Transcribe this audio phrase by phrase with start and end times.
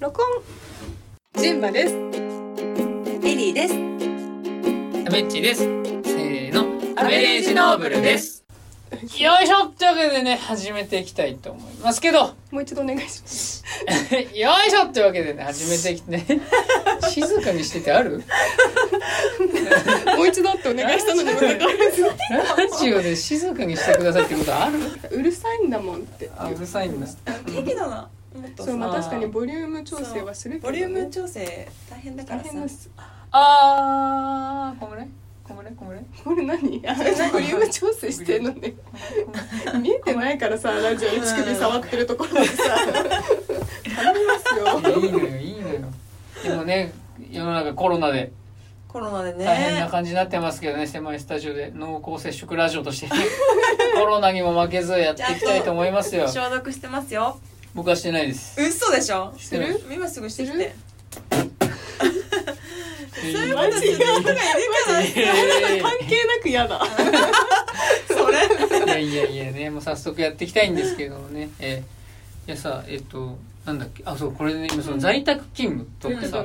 [0.00, 0.42] 録音
[1.42, 1.94] ジンバです
[3.22, 3.74] リリーです。
[3.74, 5.60] メッチです。
[5.62, 6.62] せーの、
[7.00, 8.44] アベレージノーブルです。
[9.18, 13.64] よいしょというわけでね、始めていきたいと思いますけど、もう一度お願いします
[14.34, 16.24] よいしょというわけでね、始めていきね、
[17.10, 18.22] 静かにしててある？
[20.16, 24.78] もう一度ってお願いしたのにまた変わらずラジオで静かにしてくださいってことある？
[25.18, 27.06] うるさいんだもんってあ、うるさいんだ。
[27.46, 28.08] 適度な。
[28.36, 32.50] もっとそうまあさ確かにボリューム調整はするけど、ね、ボリューム調整大変だからさ。
[33.32, 35.08] あー、こんぐらい？
[35.44, 35.72] こんぐらい？
[35.74, 36.04] こんぐらい？
[36.24, 36.82] これ何？
[36.88, 36.94] あ
[37.32, 38.74] ボリューム調整してんのね。
[39.80, 42.62] 見えてないからさラジオで乳首触ってるところでさ。
[43.96, 45.00] 頼みますよ。
[45.00, 45.80] いいのよ、いいのよ。
[46.42, 46.92] でもね、
[47.30, 48.32] 世の中コロナで。
[48.88, 49.90] コロナで大変なね。
[49.90, 51.70] 感じになってますけどね、狭いスタジオで。
[51.74, 53.22] 濃厚接触ラジオとしてね、
[53.94, 56.26] コロナにも負けずやっていきたいと思いますよ。
[56.28, 57.38] 消毒してますよ。
[57.76, 58.58] 僕はしてないです。
[58.60, 59.32] 嘘でしょ？
[59.36, 59.80] してる？
[59.92, 60.44] 今すぐして。
[60.46, 60.74] きて。
[63.16, 64.40] そういうことする人がいるから。
[65.82, 66.80] 関係なく嫌だ。
[68.08, 69.02] それ。
[69.02, 71.50] いやいやいやね、もう早速やっていきたいんですけどもね。
[71.58, 71.96] えー
[72.48, 76.44] いやさ、えっと、なんだっけ、あ、そう、これね、今その在宅勤務とかさ、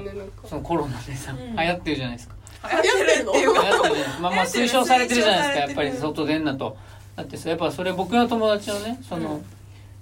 [0.50, 1.56] そのコロナでさ、うん。
[1.56, 2.36] 流行ってるじゃないですか。
[2.72, 2.94] 流行ってる
[3.30, 3.62] っていう流か。
[3.68, 6.44] 行ってるじゃないまあまあ推奨されてるじゃないですか、やっぱり外出ん。
[6.44, 6.76] なと。
[7.16, 9.46] だってさ、やっぱそれ僕の友達のね、その、うん。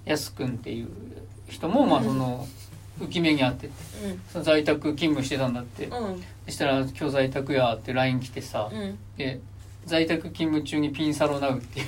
[0.05, 0.47] やすくん。
[0.47, 0.87] っていう
[1.49, 2.47] 人も、まあその、
[2.99, 3.73] 浮き目にあってて、
[4.31, 5.89] その在宅勤務してたんだって。
[6.45, 8.97] そしたら、今日在宅やって LINE 来てさ、うん。
[9.17, 9.39] で、
[9.85, 11.83] 在宅勤務中にピンサロナウってい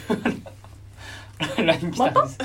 [1.61, 2.37] う LINE 来たんです。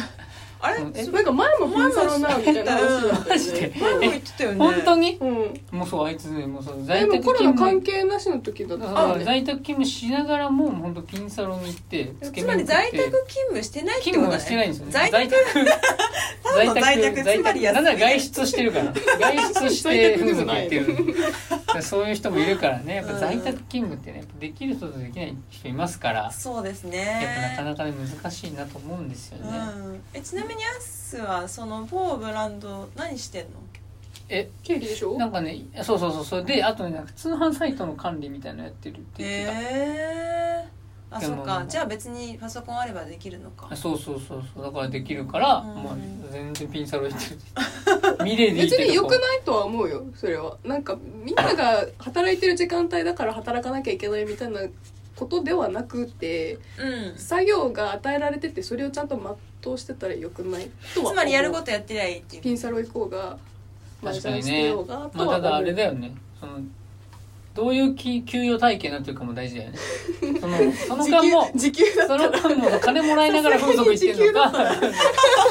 [0.60, 0.80] あれ？
[0.94, 3.72] えなんか前もピンサロなみたいな話だったよねマジで？
[3.78, 4.58] 前も言ってたよね。
[4.58, 5.18] 本当に？
[5.20, 7.54] うんもうそう、あいつね、もうそう、で在宅もコロナ。
[7.54, 14.38] 関係なしの時だったそうよね在宅勤務しながらも、本当ピンサロに行って、つまり在宅勤務してないってことだね。
[14.38, 14.92] 勤務はしてないんですよね。
[14.92, 15.34] 在宅？
[16.42, 18.84] ただの在宅つまり休みなんなら外出してるから。
[18.92, 20.86] 外出して風俗行ってる。
[21.82, 22.96] そういう人もいるからね。
[22.96, 27.54] やっぱ在宅勤務ってね、やっぱできる人とできない人いますから、やっそうですぱね。
[27.56, 29.58] なかなかね難しいなと思うんですよね。
[29.76, 33.50] うん、えちなみにアスはその某ブランド何してんの？
[34.28, 35.16] え、経理でしょ？
[35.16, 39.60] なんかね、そうそうそう、それで、あとね、なんか通販サイトの管理みたいなのやってるって言ってた。
[39.60, 40.68] えー、
[41.10, 41.64] あそっか。
[41.68, 43.74] じゃあ別にパソコンあればできるのか。
[43.76, 44.64] そうそうそうそう。
[44.64, 45.66] だからできるから、うん。
[45.82, 45.98] もう
[46.32, 48.24] 全然ピンサロ行ってる。
[48.24, 50.56] ミレディ別に良くいないとは思うよそれは。
[50.64, 54.60] なんかみんなが働いてる時間帯だから働かなきゃいけないみたいな
[55.14, 57.16] ことではなくてうん。
[57.16, 59.16] 作業が与えられててそれをちゃんと
[59.62, 61.12] 全うしてたらよくないとは思う。
[61.12, 62.42] つまりやることやってりゃいいっていう。
[62.42, 63.38] ピンサロ行こうが
[64.02, 64.68] 確かにね。
[64.68, 66.12] ようがとはまあただあれだよね。
[66.40, 66.58] その
[67.56, 69.78] どういうき給与体系になってるかも大事だよね。
[70.40, 74.52] そのその間も時給時給だその間も金もらいながら風俗行ってんのか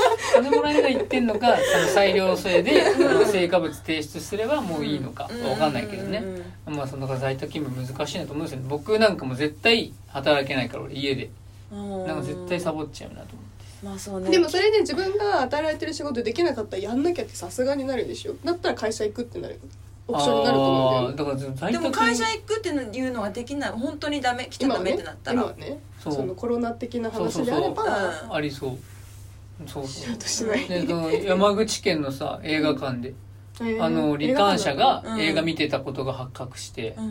[0.35, 2.83] 金もらいながら行ってんのかその裁量制で
[3.25, 6.23] 成果物提出すればもういいのかわかんないけどね。
[6.67, 11.29] まあその在宅勤務難しいなと思うんですよね僕なんかも絶対働けないから俺家で。
[11.71, 12.05] うん。
[12.05, 13.85] なんか絶対サボっちゃうなと思って。
[13.85, 14.29] まあそうね。
[14.29, 18.35] でもそれで自分が与えられてる仕事できなかったらやんなきゃってさすがになるでしょ。
[18.43, 19.59] だったら会社行くってなる
[20.07, 23.71] オプションになると思うんだよだから在で宅も会社行くっていうのができない。
[23.71, 24.45] 本当にダメ。
[24.45, 25.41] 来ちゃダメってなったら。
[25.41, 26.13] 今はねそう。
[26.13, 27.85] そのコロナ的な話であれそうそう。
[27.85, 28.77] ばうんありそう。
[29.67, 29.87] そう。
[29.87, 30.67] しよそううとしない。
[30.67, 33.15] でその山口県のさ映画館で、えー
[33.59, 35.21] あの罹患者がうん。
[35.21, 37.05] 映画見てたことが発覚してう、ん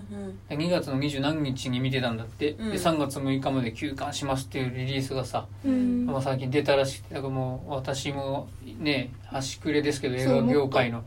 [0.50, 0.59] うん。
[0.59, 2.71] 2月の二十何日に見てたんだって、うん。
[2.71, 6.06] で3月6日まで休館しますっていうリリースがさ、うん。
[6.06, 11.03] まあ、最近出たらしくてだからもう私もね端くれですけど映画業界の。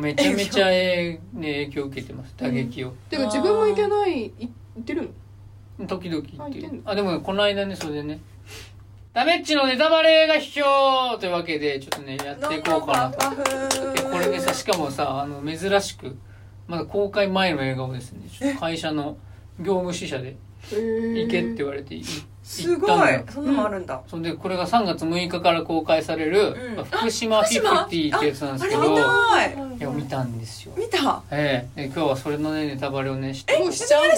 [0.00, 5.10] めちゃめちゃ、えーね、影響を受けてます打撃を、てか自分も行けないい行ってる
[5.78, 5.86] の？
[5.86, 6.82] 時々言ってる。
[6.84, 8.20] あでもこの間ねそれでね
[9.14, 13.30] ダメッチのネタバレが卑怯というわけでちょっとねやっていこうかなと。
[14.10, 16.16] これでさしかもさあの珍しく
[16.66, 19.16] まだ公開前の映画をですね会社の
[19.60, 20.36] 業務支社で
[20.68, 22.04] 行けって言われてい
[22.42, 23.20] すご行ったんだよ。
[23.20, 26.54] いそんなのもあるんだ、そんでこれが3月6日から公開される、
[26.90, 28.96] 福島フィフティってやつなんですけどい。
[28.96, 28.98] い
[29.80, 30.74] や見たんですよ。
[30.76, 31.22] 見た？
[31.30, 31.82] ええ。
[31.82, 34.12] で今日はそれのねネタバレをねしてもうしちゃうの？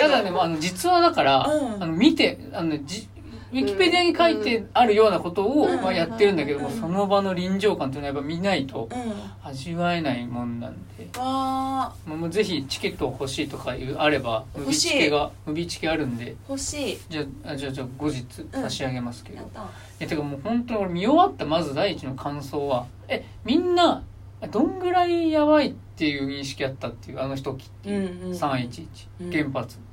[0.00, 1.82] ただねあの実話だから、うん。
[1.82, 3.06] あの見てあのねじ
[3.54, 5.80] ウィキペディアに書いてあるようなことを、うん。
[5.80, 6.74] まあ、やってるんだけども、うん。
[6.74, 9.48] その場の臨場感っていうのはやっぱ見ないとうん。
[9.48, 16.24] 味わえないもんなんで、わまあ、もうぜひチケット欲しいとかいうあればムビチケがムビチケあるんで。
[16.24, 16.98] ー欲しい。
[17.08, 19.64] じゃああじゃあじゃあ後日差し上げますけど、やった。
[20.00, 24.02] えてかもう本当に俺見終わったまず第一の感想はえみんな
[24.50, 28.88] どんぐらいやばいっていう認識あったっていうあの時っていう、うんうん311、
[29.20, 29.30] うん。
[29.30, 29.84] 原発うん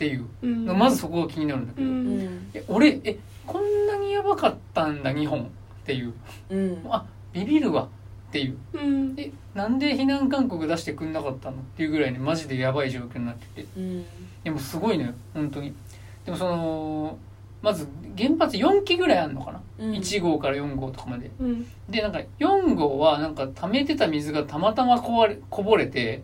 [0.00, 0.64] っていう、うん。
[0.78, 2.18] まずそこが気になるんだけうど、うん。
[2.18, 2.50] ん。
[2.54, 5.40] え俺えこんなにやばかったんだ日本。
[5.40, 5.44] っ
[5.84, 6.14] ていう。
[6.48, 6.82] うん。
[6.88, 7.04] あ
[7.34, 7.88] ビビるわっ
[8.30, 8.56] っていう。
[8.72, 9.14] うん。
[9.18, 13.66] えなんで避難勧告出してくんなかったのっていうぐらいねマジでやばい状況になってて。
[13.76, 14.04] うん。
[14.42, 15.74] でもすごいのよ本当に。
[16.24, 17.18] でもその
[17.60, 17.86] まず
[18.16, 19.90] 原発4基ぐらいあるのかな、うん。
[19.92, 21.30] 1号から4号とかまで。
[21.38, 21.66] うん。
[21.90, 26.22] でなんか4号はなんか溜めてた水がたまたまこわれこぼれて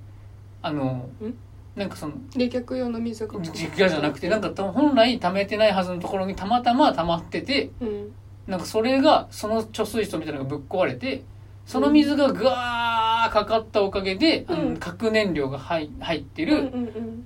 [0.63, 1.35] あのん？
[1.77, 8.13] なんかその冷却用の水が実家じゃなくてなんかた本来溜めてないはずのところにたまたま溜まっててうん。
[8.47, 11.25] なんかそれがその貯水槽みたいなのがぶっ壊れて
[11.67, 16.71] その水がぐわーかかったおかげで、あのうん核燃料が入入ってる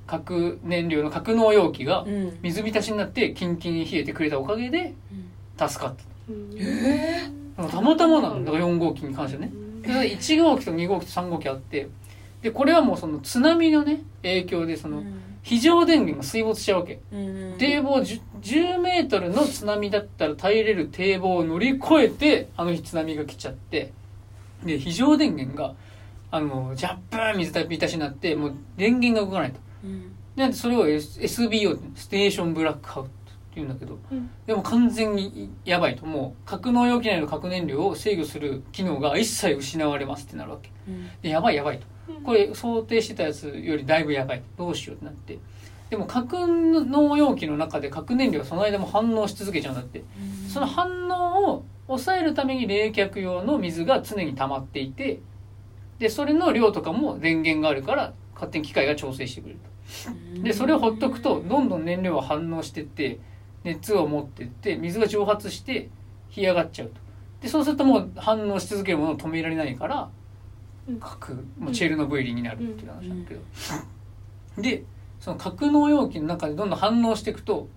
[0.06, 2.38] 核燃料の格納容器がうん。
[2.43, 4.94] 水浸しになってキンキンに冷えてくれたおかげで
[5.58, 5.94] 助かっ
[6.29, 6.50] うん。
[6.58, 11.88] えたたまたまなのだから4号機に関してはねで1号機と2号機と3号機あって
[12.43, 15.03] でこれはもうその津波のね影響でその
[15.43, 17.01] 非常電源が水没しちゃうわけ。
[17.13, 23.93] うん堤防 10, 10メートルの津波だったら耐えれる堤防を乗り越えてあの日津波が来ちゃって。
[24.65, 25.75] で非常電源が
[26.31, 29.61] あのジャップーン水浸しになってもう電源が動かないと。
[29.85, 30.13] うん。
[30.37, 33.11] なんでそれを SBO ステーションブラックアウト
[33.50, 34.31] っていうんだけどうん。
[34.47, 36.06] でも完全にやばいと。
[36.06, 40.70] もう格納容器内の核燃料を制御する機能が一切失われますってなるわけ。
[41.23, 41.87] でやばいやばいと。
[42.25, 45.38] これ想定してたやつよりだいぶやばいどうしようってなって。
[45.91, 50.05] でも核納容器の中で核燃料はその間も反応し続けちゃうんだって。
[50.49, 55.20] その反応を抑えるために冷却用の水が常に溜まっていて
[55.99, 59.70] でそれの量とかも電源があるから勝手に機械が調整してくれると。
[60.43, 63.19] でそれをほっとくとどんどん燃料が反応してって
[63.65, 65.89] 熱を持ってって水が蒸発して
[66.31, 66.95] 干上がっちゃうと。
[67.43, 70.11] でそうするともう反応し続けるものを止められないから
[70.89, 71.01] うん。
[71.01, 73.41] 核もうチェルノブイリになるっていう話なんだけど、
[74.62, 74.85] で
[75.21, 77.69] その格納容器の中でどんどん反応していくと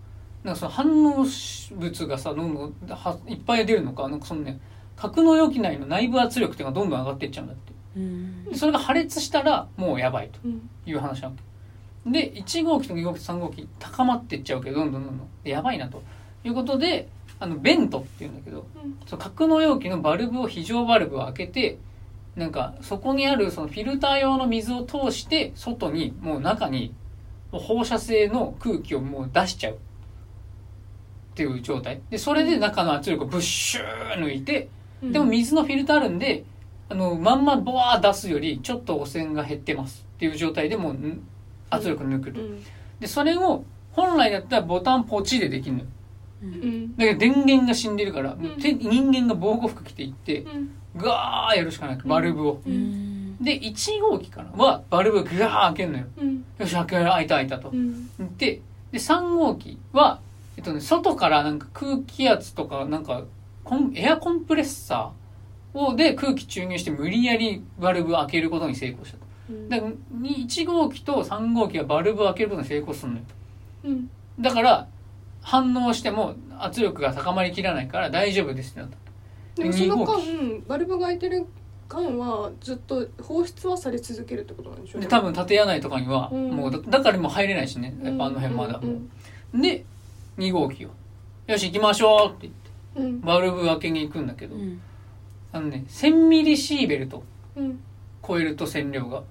[0.44, 1.26] なんかその反応
[1.78, 4.60] 物がさどんどんはいっぱい出るのかなんかそのね
[4.96, 7.74] 格納容器内の内部圧力っていうのがどんどん上がっていっちゃうんだって。
[7.98, 8.46] うん。
[8.46, 10.70] でそれが破裂したらもうやばいとうん。
[10.86, 11.42] いう話なわけ
[12.06, 15.28] で1号機と2号機と3号機高まっていっちゃうけどどんどんどんどん。
[15.44, 16.04] でやばいなと。
[16.44, 17.08] いうことで
[17.40, 18.98] あのベントっていうんだけどうん。
[19.06, 21.78] その格納容器のバルブを非常バルブを開けて
[22.36, 26.94] なんかそこにあるそのフィルター用の水を通して外にもう中に
[27.52, 29.74] 放射性の空気をもう出しちゃう。
[29.74, 32.02] っていう状態。
[32.10, 34.70] でそれで中の圧力をブッシュー抜いて
[35.02, 36.44] でも水のフィルターあるんで
[36.90, 40.06] あのまんまボワー出すよりちょっと汚染が減ってます。
[40.16, 41.28] っていう状態でもうん
[41.74, 42.42] 圧力抜くと。
[42.42, 42.64] うん。
[43.00, 45.86] でそれを本来だったらボタンポチでできるのよ。
[46.44, 46.52] ううん。
[46.86, 48.38] んだけど電源が死んでるから、ん。
[48.62, 50.70] 手人間が防護服着ていってうん。
[50.96, 51.98] ガーやるしかない。
[52.06, 53.38] バルブを、うん。
[53.44, 56.06] で1号機かなはバルブガー開けるのよ。
[56.22, 56.46] うん。
[56.60, 57.70] よし開け開いた開いたと。
[57.70, 58.10] う、ん。
[58.38, 58.62] で
[58.92, 60.20] で3号機は、
[60.56, 63.24] えっとね、外からなんか空気圧とかなんか
[63.64, 69.18] コンエアコンプレッサーをで空気注入して無理やりバルブ開けることに成功した
[69.70, 73.24] だからに1号機と3号機はバルブ開けることに成功するのよ。
[73.86, 74.10] うん。
[74.40, 74.88] だから
[75.42, 81.46] 反応しても圧力が高まりきらないから大丈夫ですってなったでもその二号間バルブが開いてる
[81.90, 86.52] 間はずっと放出はされ続けるってことなんでしょうで多分建屋内とかにはうん。
[86.52, 87.94] もうだだからもう入れないしね。
[88.02, 88.86] やっぱあの辺まだう。
[89.58, 89.86] んで
[90.38, 90.90] 2号機を
[91.46, 93.22] 「よし行きましょう」って言ってうん。
[93.22, 94.80] バルブ開けに行くんだけど、うん。
[95.52, 97.24] あのね1000ミリシーベルト
[97.58, 97.80] うん。
[98.26, 99.22] 超えると線量が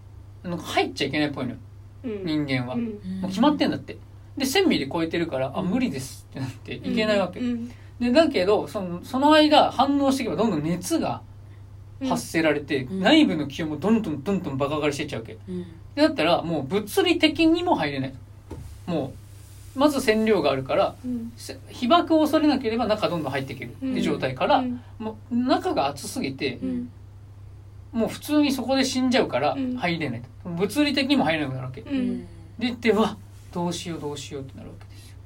[0.45, 1.57] なんか入っちゃいけないっぽいのよ。
[2.05, 2.25] うん。
[2.25, 2.85] 人間は、うん。
[2.85, 2.91] も
[3.25, 3.97] う決まってんだって。
[4.37, 7.69] で1000ミリ超えてるから、あ無理ですってなっていけないわけ、うん。
[8.01, 11.21] でだけどそのその間反応していけばどんどん熱が
[12.09, 13.01] 発せられて、うん。
[13.01, 15.39] 内部の気温もどんどんどんどんバカ上がりしていっちゃうわけ。
[15.49, 15.65] うん。
[15.95, 18.15] でだったらもう物理的にも入れない。
[18.87, 19.13] も
[19.77, 21.33] うまず線量があるからうん。
[21.37, 24.81] せ被爆を恐れなければ中どんどん入っていけるって状態から、うん。
[24.99, 26.91] もう中が熱すぎてうん
[27.93, 29.77] もう普通にそこで死んじゃうからうん。
[29.77, 31.99] 入れないと、物理的にも入れなくなるわけ、ううん。
[32.21, 32.27] ん
[32.59, 33.17] ででは
[33.53, 35.17] どうしようどうしようってなるわけですよ。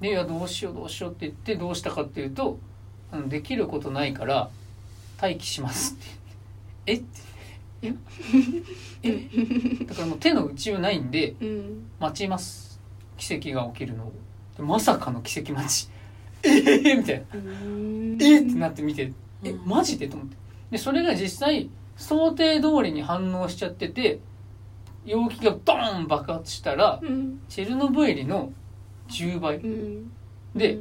[0.00, 2.58] でいやどうしようどうしようって言ってどうしたかっていうと
[3.10, 4.50] あのできることないから
[5.20, 6.06] 待機しますって。
[6.86, 7.06] 言って
[7.82, 7.90] え？
[7.90, 7.98] って
[9.02, 9.28] え？
[9.80, 9.84] え？
[9.84, 11.86] だからもう手の打ちようないんでうん。
[11.98, 12.78] 待ちます。
[13.16, 14.12] 奇跡が起きるのを。
[14.56, 15.88] でまさかの奇跡待ち。
[16.44, 16.48] え？
[16.50, 17.24] ー、みたいな。
[17.34, 18.18] うん。
[18.22, 18.40] え？
[18.40, 19.10] ってなって見て
[19.42, 19.66] えうん。
[19.68, 20.08] マジで？
[20.08, 20.36] と思って。
[20.70, 24.20] でそれが実際想定通りに反応しちゃってて
[25.04, 27.40] 容器がドーン爆発したらうん。
[27.48, 28.52] チェルノブイリの
[29.08, 29.56] 10倍。
[29.56, 30.12] うん。
[30.54, 30.78] で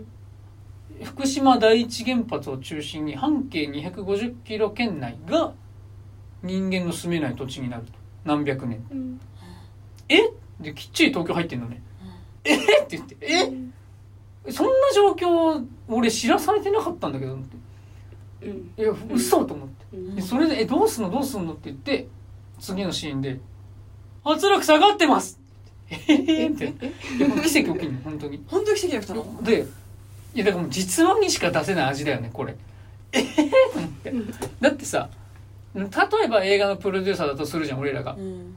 [1.04, 5.54] 福島第一原発を中心に半径250キロ圏内が
[6.44, 7.92] 人間の住めない土地になると。
[8.24, 8.86] 何百年。
[8.92, 9.20] うん。
[10.10, 10.32] え？
[10.60, 11.82] できっちり東京入ってんのね。
[12.44, 12.56] え？
[12.56, 13.44] って言ってえ？
[13.44, 13.74] うん。
[14.52, 17.58] そんな状況俺知らされてなかったんだけどって
[18.42, 18.72] うん。
[18.78, 19.86] いや嘘と思って。
[19.94, 20.16] うん。
[20.16, 21.10] でそれで「えどうすんの？
[21.10, 22.08] どうすんの?」って言って
[22.60, 23.40] 次のシーンで
[24.24, 25.40] 「圧力下がってます!」
[25.90, 25.96] え？
[25.96, 26.74] へへって。
[27.48, 28.44] 奇跡起きんの本当に。
[28.48, 29.44] 本当に奇跡が来たの？
[29.44, 29.66] で
[30.34, 32.56] いやだからもう実話にしか出せない味だよねこれ。
[33.12, 33.20] え？
[33.20, 34.10] へへと思って。
[34.12, 35.10] うんだってさ
[35.76, 38.14] 例えば映画のプロデューサーだとするじゃん俺らが。
[38.14, 38.56] うん。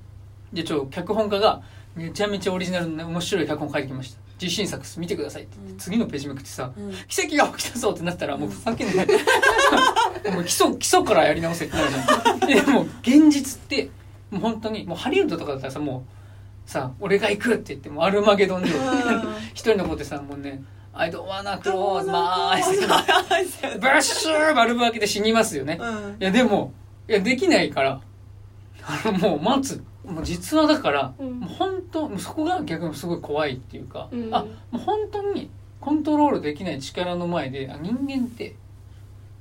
[0.52, 1.62] でちょ脚本家が
[1.94, 5.78] めちゃめちゃオリジナルのね面白い脚本書いてきました自信作見てくださいって言って、うん。
[5.78, 6.92] 次のページめくってさうん。
[7.08, 9.06] 奇跡が起きたぞってなったらもうふざけんない
[10.32, 12.40] もう基礎基礎からやり直せってなるじゃん。
[12.66, 13.90] でも現実って
[14.30, 16.04] もう本当にもうハリウッドとかだったらさも
[16.66, 18.68] うさ俺が行くって言ってもうアルマゲドンで
[19.54, 22.78] 一人の子でさもうね「I don't wanna close my eyes」
[23.78, 25.78] ブッシューバルブ開けて死にますよね。
[25.80, 26.16] うん。
[26.20, 26.72] いやでも
[27.08, 28.00] いやできないから。
[28.90, 31.40] あのもう待つもう実話だから、うん。
[31.40, 34.34] もう本当もうそこが逆にすごい怖いっていうか、うん。
[34.34, 35.50] あもう本当に
[35.80, 38.56] コントロールできない力の前であ人間って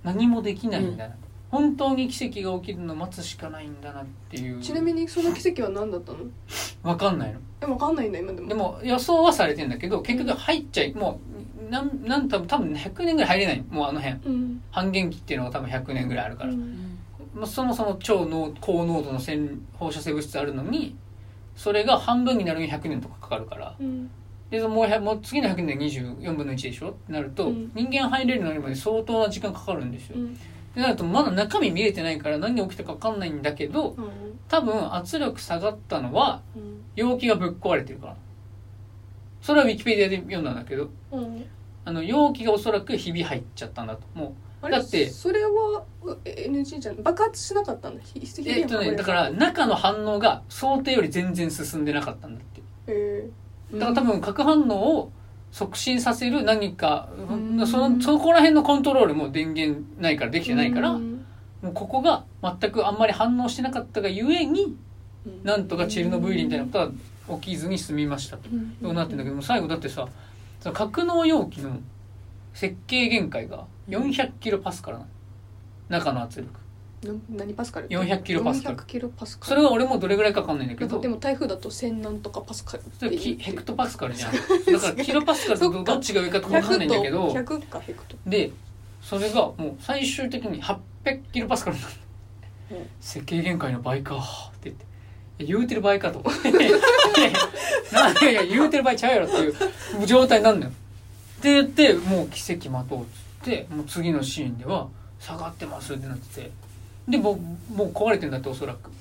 [0.03, 1.15] 何もできないんだな、
[1.49, 4.61] 本当に奇跡が起きるのを待つしかないんだなっていう。
[4.61, 6.19] ちなみにその奇跡は何だったの？
[6.83, 7.39] 分かんないの。
[7.61, 8.47] えわかんないんだ今でも。
[8.47, 11.19] でも予想はされてんだけど結局入っちゃいも
[11.67, 14.19] うなんなん多分多分100年ぐらい入れないもうあの辺。
[14.25, 14.61] うん。
[14.71, 16.59] 半減期っていうのが多分100年ぐらいあるから、うん。
[16.59, 16.86] まあ、
[17.45, 20.95] そもそも超濃高濃度の線放射性物質あるのに
[21.55, 23.75] それが半分になるのに100年とかかかるから。
[23.79, 24.09] うん。
[24.49, 26.91] でもう100もう次の100年で24分の1でしょ？
[26.91, 27.71] ってなると、うん。
[27.75, 30.17] 人間入れるのにまで相当な時間かかるんですよ。
[30.17, 30.27] うん。
[30.27, 30.29] っ
[30.73, 34.09] てなるとまだ中身見れてないから何が起きたか分かんないんだけどうん。
[34.47, 36.81] 多分圧力下がったのはうん。
[36.95, 38.15] 容器がぶっ壊れてるから。
[39.41, 41.45] それはウィキペディアで読んだんだけどうん。
[41.83, 44.01] あの容器がおそらくひび入っちゃったんだと。
[44.13, 45.83] もあれだってそれは
[46.25, 48.01] え NG じゃん爆発しなかったんだ？
[48.45, 52.61] えっとねだから中の反応が想定より全然進んでなかったんだって。
[52.87, 53.29] え。
[53.71, 55.11] ーだから多分核反応を
[55.51, 57.67] 促進させる何か、うん。
[57.67, 61.25] そのそこら辺のコントロールも電源ないからできてないから、うん。
[61.61, 64.75] もうここが全くあんまり反応してなかったがゆえに
[65.25, 65.43] うん。
[65.43, 66.91] なんとかチェルノブイリみたいなことは
[67.39, 68.49] 起きずに済みましたと。
[68.51, 68.75] うん。
[68.81, 70.07] そうなってんだけども最後だってさ
[70.61, 71.77] その格納容器の
[72.53, 75.09] 設計限界が400キロパスカルなの。
[75.89, 76.59] 中の圧力。
[77.03, 78.77] な何パスカル？400キロパスカル。
[78.77, 79.49] 400キロパスカル。
[79.49, 80.87] それは俺もどれぐらいかわかんないんだけど。
[80.87, 84.31] なんかでも台風だと千何とかパスカルってそれヘクトパスカルじゃん。
[84.33, 84.39] だ
[84.79, 87.29] からキロパスカルとどっちが上かとかわかんないんだけど。
[87.29, 88.51] 100と100かヘクトで
[89.01, 91.97] それがもう最終的に800キロパスカルになる、うん
[92.99, 94.19] 設計限界の倍かっ
[94.59, 94.85] て言って。
[95.39, 96.53] いや言うてる場合かと思ってい
[98.33, 99.49] や言うてる場合ちゃうやろってい
[100.03, 100.71] う状態になるのよ。
[100.71, 103.26] って言ってもう奇跡待とうっつって
[103.69, 104.87] もう次のシーンでは
[105.19, 106.51] 下がってますってなってて。
[107.07, 107.39] でも
[107.71, 108.91] うもう壊れてんだっておそらく。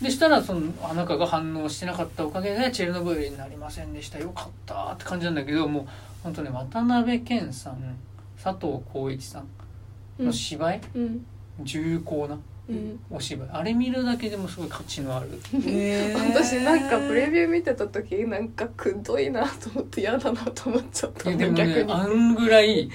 [0.00, 4.30] でしたらそのあ中が反応してなかったおかげでチェルノブイリになりませんでしたよ。
[4.30, 5.86] かったって感じなんだけどもう
[6.22, 7.96] 本当ね渡辺謙さん
[8.42, 11.26] 佐藤浩市さんの芝居、うん。
[11.62, 12.38] 重厚な
[12.68, 13.00] うん。
[13.10, 13.48] お芝居。
[13.52, 15.28] あれ見るだけでもすごい価値のある。
[15.66, 21.30] へ ー私なんかプレビュー見てた時なんかくどいなと思って嫌だなと思っちゃった。
[21.30, 21.86] でも逆に。
[21.86, 22.90] ねあんぐらい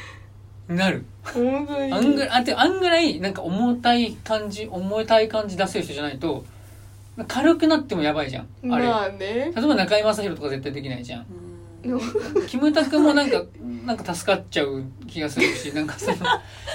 [0.69, 1.03] なる。
[1.23, 6.45] 本当にあんぐらいあてあんぐらいなんか重たい感じ重たい感じ出せる人じゃないと
[7.27, 8.73] 軽くなってもやばいじゃん。
[8.73, 9.51] あれ、まあね。
[9.55, 11.25] 例えば中居正広とか絶対できないじゃん。
[11.83, 12.47] うん。
[12.47, 13.43] キムタクもなんか
[13.85, 16.17] なんか助かっちゃう気がするしなんかその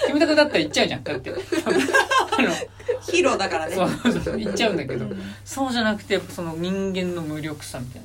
[0.06, 1.04] キムタクだったら行っちゃうじゃん。
[1.04, 1.30] だって。
[1.30, 1.38] あの
[3.00, 3.76] ヒーローだからね。
[3.76, 5.06] そうそうそう行っちゃうんだけど。
[5.06, 5.22] うん。
[5.44, 8.02] そうじゃなくてやっぱその人間の無力さみたい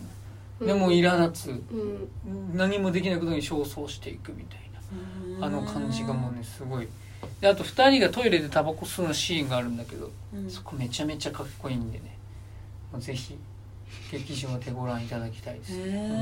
[0.61, 0.67] うん。
[0.67, 1.49] なでも苛立つ。
[1.49, 2.09] うん。
[2.55, 4.68] 何もできないことに焦燥していくみたいな
[5.41, 6.87] あの感じがもうねすごい。
[7.41, 10.49] であと2人がトイレでタバコ吸うのシーンがあるんだけどうん。
[10.49, 12.17] そこめちゃめちゃかっこいいんでね。
[12.91, 13.37] もうぜひ
[14.11, 15.73] 劇場でご覧いただきたいです。
[15.73, 16.15] へ本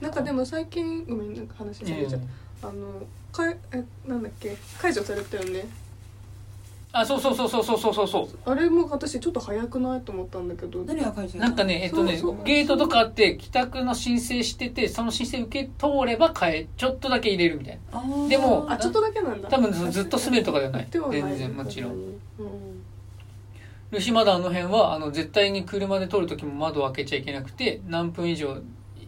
[0.00, 2.20] ーなんかでも最近ごめんなんか話当にしちゃっ
[2.60, 2.68] た。
[2.68, 4.56] あのかいえなんだっけ？
[4.80, 5.64] 解除されたよね
[6.94, 10.84] あそうそうそうそうそうそうそうあれも私ちょっと早くないと思ったんだけど。
[10.84, 12.44] 何いなんかねえっとねそうそう。
[12.44, 18.28] ゲートとかあって帰宅の申請しててその申請受け通れば変えちょっとだけ入れるみたいな。
[18.28, 19.48] でもあちょっとだけなんだ。
[19.48, 20.88] 多分ずっと住めるとかじゃない。
[20.90, 22.20] 全然もちろん、うん、
[23.90, 28.58] ルシまだあの辺はあの絶対に車で通る時も窓を開けちゃいけなくて何分以上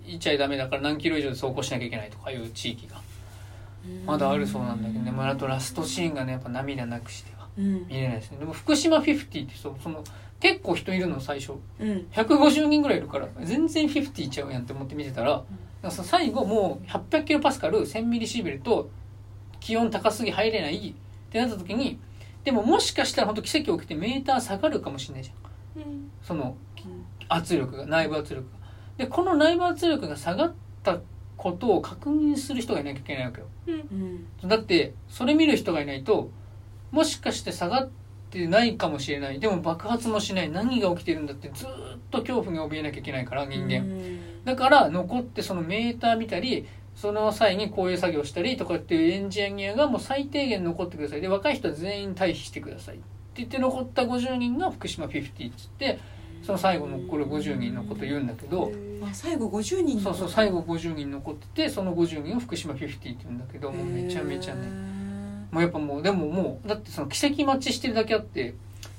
[0.06, 2.96] いっちゃいダメだから何キロ以上で走行しなきゃいけないとかいう地域が。
[4.06, 7.33] まだあるそうなんだけどね、まあ、あとラストシーンがねやっぱ涙なくして。
[7.56, 8.38] 見れないですね。
[8.38, 10.02] でも福島50ってそうその
[10.40, 11.52] 結構人いるの最初。
[11.78, 12.06] うん。
[12.12, 15.42] 150人ぐらいいるから全然50いっちゃうやんって思って見てたら、なん
[15.82, 18.90] かその最後もう800キロパスカル1000ミリシーベルと
[19.60, 21.98] 気温高すぎ入れないってなった時に
[22.44, 25.82] でももしかしたら本当奇跡起きてメーター下がるかもしれないじゃん。
[25.82, 26.10] うん。
[26.22, 26.56] その
[27.28, 28.58] 圧力が内部圧力が。
[28.98, 31.00] でこの内部圧力が下がった
[31.36, 33.46] ことを確認する人がいなきゃいけないわけよ。
[33.66, 33.72] う
[34.46, 34.48] ん。
[34.48, 36.30] だってそれ見る人がいないと
[36.94, 37.90] もしかして下がっ
[38.30, 39.40] てないかもしれない。
[39.40, 40.48] でも爆発もしない。
[40.48, 44.44] 何が起きてるんだってずーっと恐怖に怯えなきゃいけないから人間、うん。
[44.44, 51.20] だから残ってそのメーター見たりその際にこういう作業したりとかっていうエンジニアがもう最低限残ってください。
[51.20, 52.94] で若い人は全員退避してください。
[52.94, 53.04] って
[53.38, 55.98] 言って残った50人が福島50っつって
[56.44, 58.70] その最後残る50人のこと言うんだけど
[59.02, 64.68] あ最後50人そうそう最後50人残っててその50人を福島50って言うんだけどもうめちゃめちゃね
[65.54, 68.54] もうやっぱもうでももうだってその奇跡待ちしてるだけあって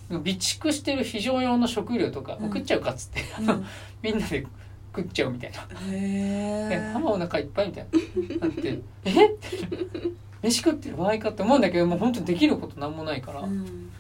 [0.08, 3.66] 備蓄してる非常用の食料とか、うんもう食っちゃうかっつって、うん
[4.02, 4.48] みんなで
[4.96, 5.68] 食っちゃうみたいな。
[5.92, 7.88] へでえママお腹いっぱいみたい
[8.40, 8.40] な。
[8.40, 9.12] だってえ？
[10.42, 13.92] 飯食ってる場合かって思うんだけどもう本当にできることなんもないから、っうん。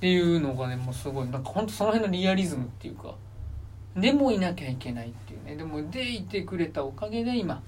[0.00, 3.14] ていうのがねもうすごいなんか本当その辺のリアリズムっていうか
[3.96, 5.56] でもいなきゃいけないっていうね。
[5.56, 7.60] でもでいてくれたおかげで今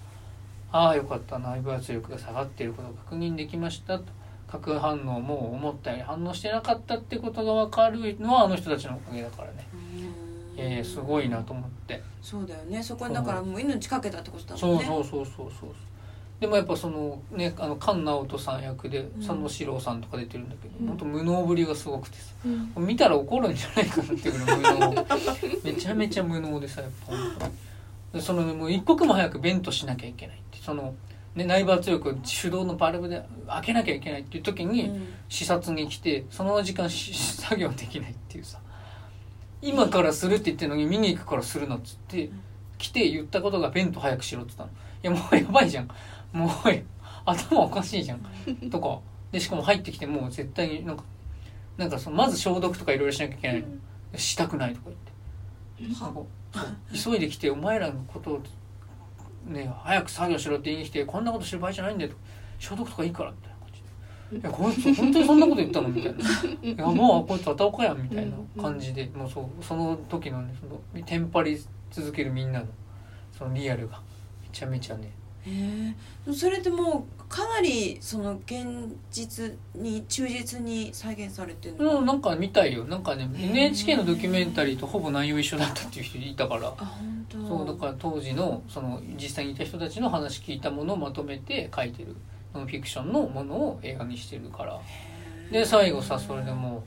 [0.70, 4.04] ああよかった内部圧力が下がっていることが確認できましたと
[4.50, 9.68] 核反応も思ったより反応してなかったってことが分かるのはあの人たちのおかげだからね。
[10.56, 12.02] いやいやすごいなと思って。
[12.22, 12.82] そうだよね。
[12.82, 14.84] そこにだからもう命かけたってことだもそんね。
[14.84, 15.70] うそうそうそうそう。
[16.40, 19.10] でもやっぱそのねあの菅直人さん役でん。
[19.18, 20.88] 佐野史郎さんとか出てるんだけど、うん。
[20.88, 22.32] 本当無能ぶりがすごくてさ。
[22.46, 22.86] うん。
[22.86, 25.06] 見たら怒るんじゃないかなっていうぐらい無能。
[25.62, 26.90] めちゃめちゃ無能でさやっ
[27.38, 27.48] ぱ
[28.12, 30.58] でそのもう一刻も早く弁としなきゃいけないって。
[30.58, 30.94] その、
[31.38, 35.08] ね、内部圧力を手動のバルブで開けなきゃいけないっていう時に、うん。
[35.28, 38.58] 視察に来てその時間し作業できないっていうさ。
[39.62, 42.40] 今からするって言ってるのに見に行くからするなっつってん。
[42.76, 45.14] 来て言ったことが弁と早くしろって言ったの。
[45.14, 45.88] いやもうやばいじゃん。
[46.32, 46.50] もう
[47.24, 48.20] 頭おかしいじゃん。
[48.70, 48.98] とか。
[49.30, 51.04] でしかも入ってきてもう絶対になんか
[51.76, 53.60] なんかそのまず消毒とかいろいろしなきゃいけない。
[53.60, 53.66] の
[54.18, 55.12] したくないとか言って。
[57.04, 58.42] 急いで来てお前らのことを
[59.48, 62.16] ね早く作業しろって言いに来てこんなことしてる場合じゃないんだよと。
[62.58, 64.38] 消毒とかいいからみたいな感じで。
[64.38, 66.18] いやこいつ本当にそんなこと言ったのみたいな
[66.62, 71.58] 「いやもうこいつ片岡やん」みたいな感じでもうそうその時のねそのテンパり
[71.90, 72.66] 続けるみんなの
[73.36, 74.00] そのリアルが。
[74.42, 75.12] めちゃめちゃね。
[75.46, 75.94] へ
[76.26, 78.66] えそれってもうかなりその現
[79.10, 81.98] 実に忠実に再現されてるの？
[81.98, 82.84] うんなんか見たいよ。
[82.84, 86.68] なんかね NHK のドキュメンタリーとほぼ内容一緒だったっていう人いたから。
[86.68, 87.46] あ本当。
[87.46, 92.16] そうだから当時のその実際にいた人たちの話聞いたものをまとめて書いてる。
[92.54, 94.80] ノンフィクションのものを映画にしてるから。
[95.52, 96.82] で最後さそれでもう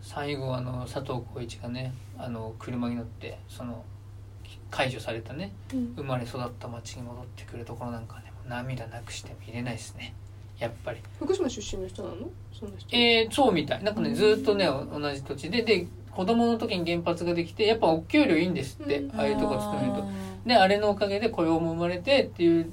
[0.00, 3.84] 最後あの佐藤浩市がねあの車に乗ってその
[4.70, 5.94] 解除されたねうん。
[5.96, 10.14] 生まれ育った町に戻ってくるところなんかね涙なくして見れないですね。
[10.58, 11.00] やっぱり。
[11.18, 12.16] 福島出身の人なの？
[12.52, 12.96] その人。
[12.96, 13.82] えー、そうみたい。
[13.82, 15.62] なんかねずーっとね同じ土地で。
[15.62, 19.20] で子供の時に原発ができてやっぱお給料いいんですって、うん。
[19.20, 20.08] ああいうとこ勤めると。
[20.46, 22.70] であれのおかげで雇用も生まれてっていう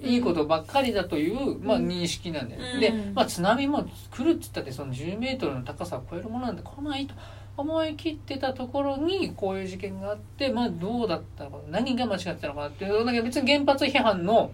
[0.00, 2.80] いいことばっかりだという、まあ、認識なんだよね、うん。
[2.80, 7.14] で、まあ、津波も来るっつったってその10メートルの高さを超えるものなんて来ないと。
[7.54, 14.52] 思い切ってたところにこういう事件があってまあどうだったのか何が間違ってたのかなっていうだけど別に原発批判の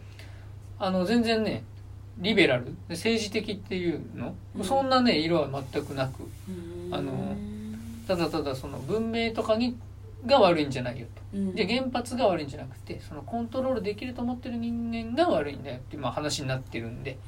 [0.79, 1.65] あの全然ね
[2.19, 2.75] リベラル？
[2.89, 4.65] 政治的っていうの、うん。
[4.65, 6.25] そんなね色は全くなく。
[6.49, 6.95] うん。
[6.95, 7.37] あの
[8.07, 9.77] ただただその文明とかに
[10.27, 11.39] が悪いんじゃないよと。
[11.39, 11.55] うん。
[11.55, 17.19] で原発が悪いんじゃなくてそのコントロールできると思ってる人間が悪いんだよっていう、まあ、話になってるんで、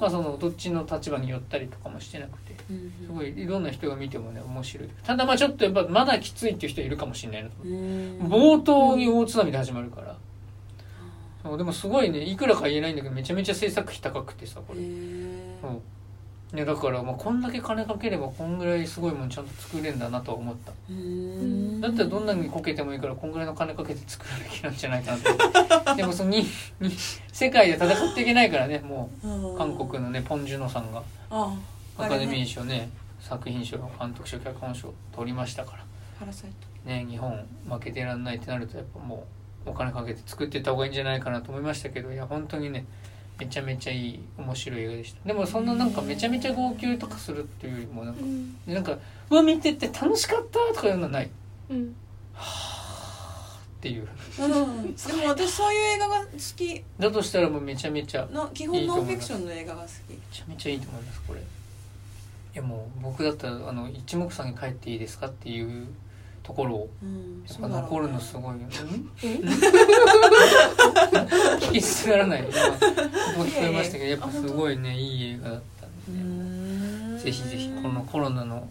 [0.00, 2.54] まあ、そのどっちの立場に寄ったりとかもしてなくて。
[2.70, 2.92] うん。
[3.06, 4.88] すごいいろんな人が見てもね面白い。
[5.04, 7.56] ただまあちょっとやっぱまだきついっていう人いるかもしれないなと。
[7.62, 8.18] うん。
[8.20, 10.16] 冒頭に大津波で始まるから
[11.42, 14.80] そうでもすごいねいくらか言えないんだけどめちゃめちゃ制作費高くてさこれ。
[14.80, 14.84] う
[16.52, 20.72] ね、だからまあこんだけ金かければこんぐらいすごいもんちゃんと作れんだなとは思った。
[20.90, 21.80] うん。
[21.80, 25.94] だったらどんなにこけてもいいからこんぐらいの金かけて作るべきなんじゃないかなと。
[25.94, 26.44] でもそのに
[26.80, 26.90] に
[27.32, 31.04] 世界で戦っていけないからねもう韓国のねポン・ジュノさんが。
[31.30, 31.56] あ
[31.96, 35.84] アカデミー賞ね作品賞監督賞脚本賞取りましたから。
[36.84, 42.84] ね日本負けてらんないってなるとやっぱもうお金かけて作っていった方がいいんじゃないかなと思いましたけどいや本当にね
[43.38, 45.26] めちゃめちゃいい面白い映画でした。
[45.26, 48.56] でもそんななんかめちゃめちゃ号泣とかするっていうよりもなんかうん。
[48.66, 48.98] なんか
[49.30, 51.26] 「うわ見てて楽しかった」とかいうのはない。
[51.26, 51.28] っ
[51.70, 51.94] うん。
[53.80, 54.06] ていう。
[54.38, 54.94] うん。
[54.94, 56.84] でも私そういう映画が好き。
[56.98, 59.90] だとしたらもうめちゃめちゃの基本ノンフィクションの映画が好き。
[60.10, 61.40] めちゃめちゃいいと思いますこれ。
[61.40, 61.42] い
[62.54, 65.86] やもう僕だったらあの一目散に帰っていいですかっていう
[66.42, 66.90] ところを。
[67.02, 67.44] うん。
[67.48, 68.52] やっぱ残るのすごいよ。
[68.58, 68.66] ね
[69.22, 69.26] え
[71.60, 72.40] 聞き捨てならない。
[72.40, 78.68] 今もう聞こえましたけどやっぱすごいねいい映画だったんで、ね、ぜひぜひこのコロナの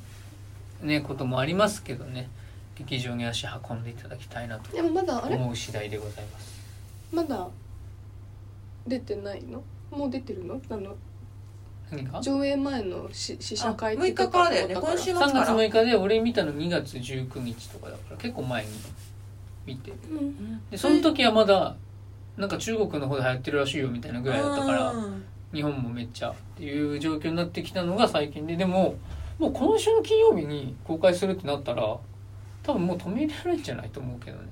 [0.81, 2.29] ねこともありますけどね
[2.75, 5.35] 劇場に足運んでいただきたいなとでもまだあれ？
[5.35, 6.59] 思う次第でございます。
[7.11, 7.47] まだ
[8.87, 9.61] 出てないの？
[9.91, 10.61] もう出てるの？
[10.69, 10.95] あの
[12.21, 14.75] 上映前のし試写会って6日からだよね。
[14.75, 18.69] 今週末3月から6日で俺見たの2月19日とかだから結構前に
[19.65, 19.91] 見て。
[19.91, 20.61] うん。
[20.69, 21.75] でその時はまだ
[22.37, 25.23] なんか中国の方で流行ってるらしいよみたいなぐらいだったからうん。
[25.51, 28.95] 日本もめっちゃっていう状況になってきたのが最近ででも
[29.39, 31.97] もう今週の金曜日に公開するってなったら
[32.61, 34.43] 多分もう止められないんじゃないと思うけどね。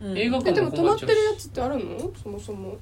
[0.00, 0.18] うん。
[0.18, 1.98] 映画館えでも止まってるやつってあるの？
[2.22, 2.76] そもそも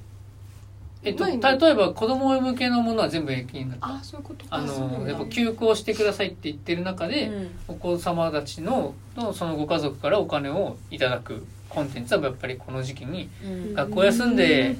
[1.05, 3.87] えっと例えば子供向けのものは全部延期になった。
[3.87, 4.55] あそういうことか。
[4.55, 7.49] あのやっぱ休校してくださいって言ってる中で、うん。
[7.67, 13.73] お子様たちののそのご家族からお金をいただくコンテンツはやっぱりこの時期にうん。
[13.73, 14.77] 学校休んで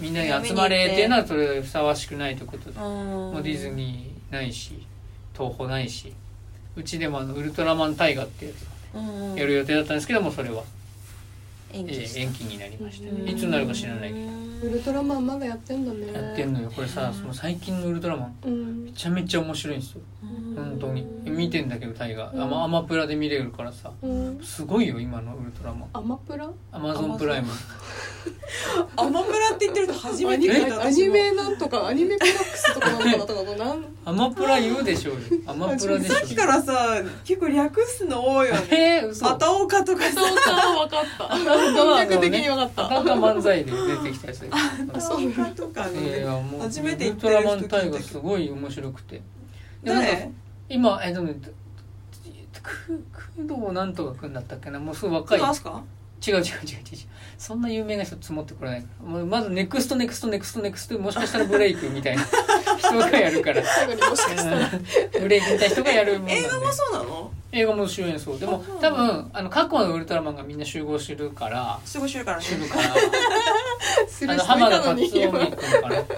[0.00, 2.70] みんなに集まれっていうのはそれふさわしくないということ。
[2.70, 4.84] で、ももうディズニーないし
[5.32, 6.12] 東宝ないし
[6.76, 10.62] うちでもあのウルトラマンタイガってやつーやる予定だったんですけどもそれは、
[11.72, 12.20] え延期した。
[12.20, 13.10] ー延期になりました。
[13.10, 13.28] うん。
[13.28, 16.12] いつになるか知らないけウルトラマンまだやってんだね。
[16.12, 16.70] どやってんのよ。
[16.74, 17.14] これさうん。
[17.14, 18.34] その最近のウルトラマン。
[18.44, 18.84] うん。
[18.86, 20.00] めちゃめちゃ面白いんですよ。
[20.56, 21.06] 本当に。
[21.24, 22.42] 見てんだけどタイガうん。
[22.42, 23.92] アマアマプラで見れるからさ。
[24.02, 24.40] うん。
[24.42, 25.88] すごいよ今のウルトラマン。
[25.92, 26.50] アマプラ？
[26.72, 27.48] アマゾンプライム。
[28.96, 30.64] アマプラって言ってると初めてアニメ？
[30.64, 35.20] 聞いたアニメなんとかアニメプラックスとかなのかなとかもなんアマプラ言うでしょうよ。
[35.46, 39.00] アマプラでしょさっきからさ結構略すの多いよね。
[39.02, 39.06] え？
[39.06, 39.28] ー、嘘。
[39.28, 40.20] あたおかとかさ。
[40.20, 41.28] そうか分かった。
[41.28, 42.86] 感覚的に分かった。
[42.86, 46.24] あたか漫才で出てきたやつであたおかとかね
[46.60, 49.22] 初めてウル言ってる人トラマンタイ聞いたけどガすごい面白くて。
[49.82, 50.30] でなんか誰？
[50.68, 51.34] 今えでもね
[52.62, 53.02] く
[53.46, 54.78] 工藤なんとかくんだったっけな。
[54.78, 55.40] もうすぐ若い。
[55.40, 55.52] 違う違う
[56.32, 56.52] 違う違う
[57.38, 58.86] そんな有名な人積もってこれない。
[59.00, 62.24] もうまずネクストネクストネクストネクストもしかしたらブレイクみたいな
[62.78, 63.62] 人がやるから。
[63.64, 64.70] 最後にもしかしたら。
[65.20, 67.32] ブレイクみたいな人がやるもん映画もそうなの？
[67.52, 68.38] 映画も主演そう。
[68.40, 71.78] でもあ多分あの過去のウルトラマンがみんな集合してるから。
[71.84, 72.42] すぐ知るからね。
[72.44, 72.88] してるから。
[74.32, 75.56] あの浜田辰臣君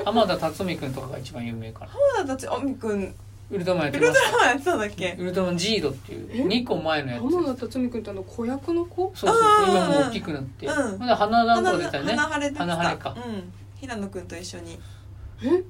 [0.04, 3.14] 浜田辰臣君とかが一番有名かな浜田達臣くん
[3.50, 4.30] ウルトラマンやっウルてます。
[4.30, 5.16] トラマンやってたんだっけ？
[5.18, 9.12] ウルトラマンジードっていうえ？2個前のやつ浜田辰巳君ってあの子役の子？
[9.14, 10.98] そうそう今もう大きくなって、うん。
[10.98, 12.12] まだ花団子花出たよね。
[12.14, 12.60] 花晴れてた。
[12.60, 13.16] 花晴れか。
[13.16, 13.52] うん。
[13.80, 14.78] 平野くんと一緒に。
[15.42, 15.64] え？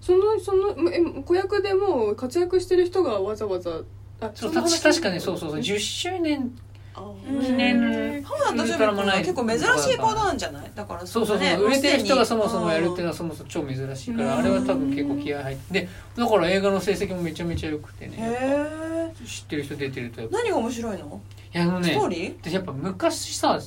[0.00, 3.80] そのそのえ子役でもう活躍してる人がわざわざ
[4.20, 5.60] あそうの話確かにそうそうそう。
[5.60, 6.58] 10周年うん
[6.94, 9.62] 記念結構珍し
[9.94, 10.70] いパターンじゃない？
[10.74, 11.56] だからそうそうそう、ね。
[11.56, 14.40] 売れてる人がそもそもやるっていうのははそもそも超珍しいから、うん。
[14.40, 20.36] あれは多分結構気合入ってでだから映画の成績もめちゃめちゃ良くてへねえ知ってる人出てるとやっぱ。
[20.38, 21.20] 何が面白いの？
[21.54, 22.40] いやあのねストーリー？
[22.42, 23.58] でやっぱ昔さ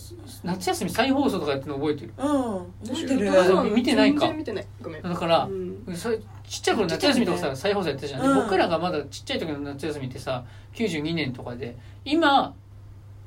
[0.43, 2.13] 夏休み再放送とかやってるの覚えてる？
[2.17, 2.27] うん。
[2.87, 3.71] 覚えてる。
[3.75, 4.21] 見てないか。
[4.21, 4.65] 全然見てない。
[4.81, 5.01] ごめん。
[5.01, 5.95] だからう、ん。
[5.95, 8.35] それちっちゃい頃夏休みとかさ、再放送やってたじゃん、でうん。
[8.43, 12.53] 僕らがまだちっちゃい時の夏休みってさ92年とかで今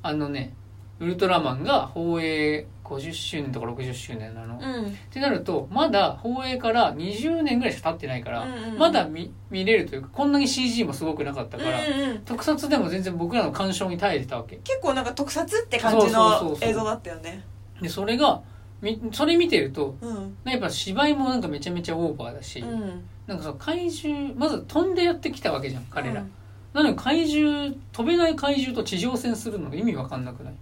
[0.01, 0.53] あのね
[0.99, 4.97] ウルトラマンが放映50周年とか60周年なの、っうん。
[5.11, 14.57] てなるとまだ放映から20年ぐらいしか経ってないから、うんうんまだ見見れるというかこんなに CG もすごくなかったから、うんうん特撮でも全然僕らの鑑賞に耐えてたわけ。
[14.57, 17.45] 結構なんか特撮って感じの映像だったよね。
[17.81, 18.41] でそれが
[18.81, 20.37] みそれ見てるとうん。
[20.43, 23.03] やっぱ芝居もなんかめちゃめちゃオーバーだし、うん。
[23.27, 26.31] なんかその怪獣まず飛んでやってきたわけじゃん彼ら、うん
[26.73, 30.53] なのに怪獣飛べない怪獣と地上戦するの意味わかんなくない？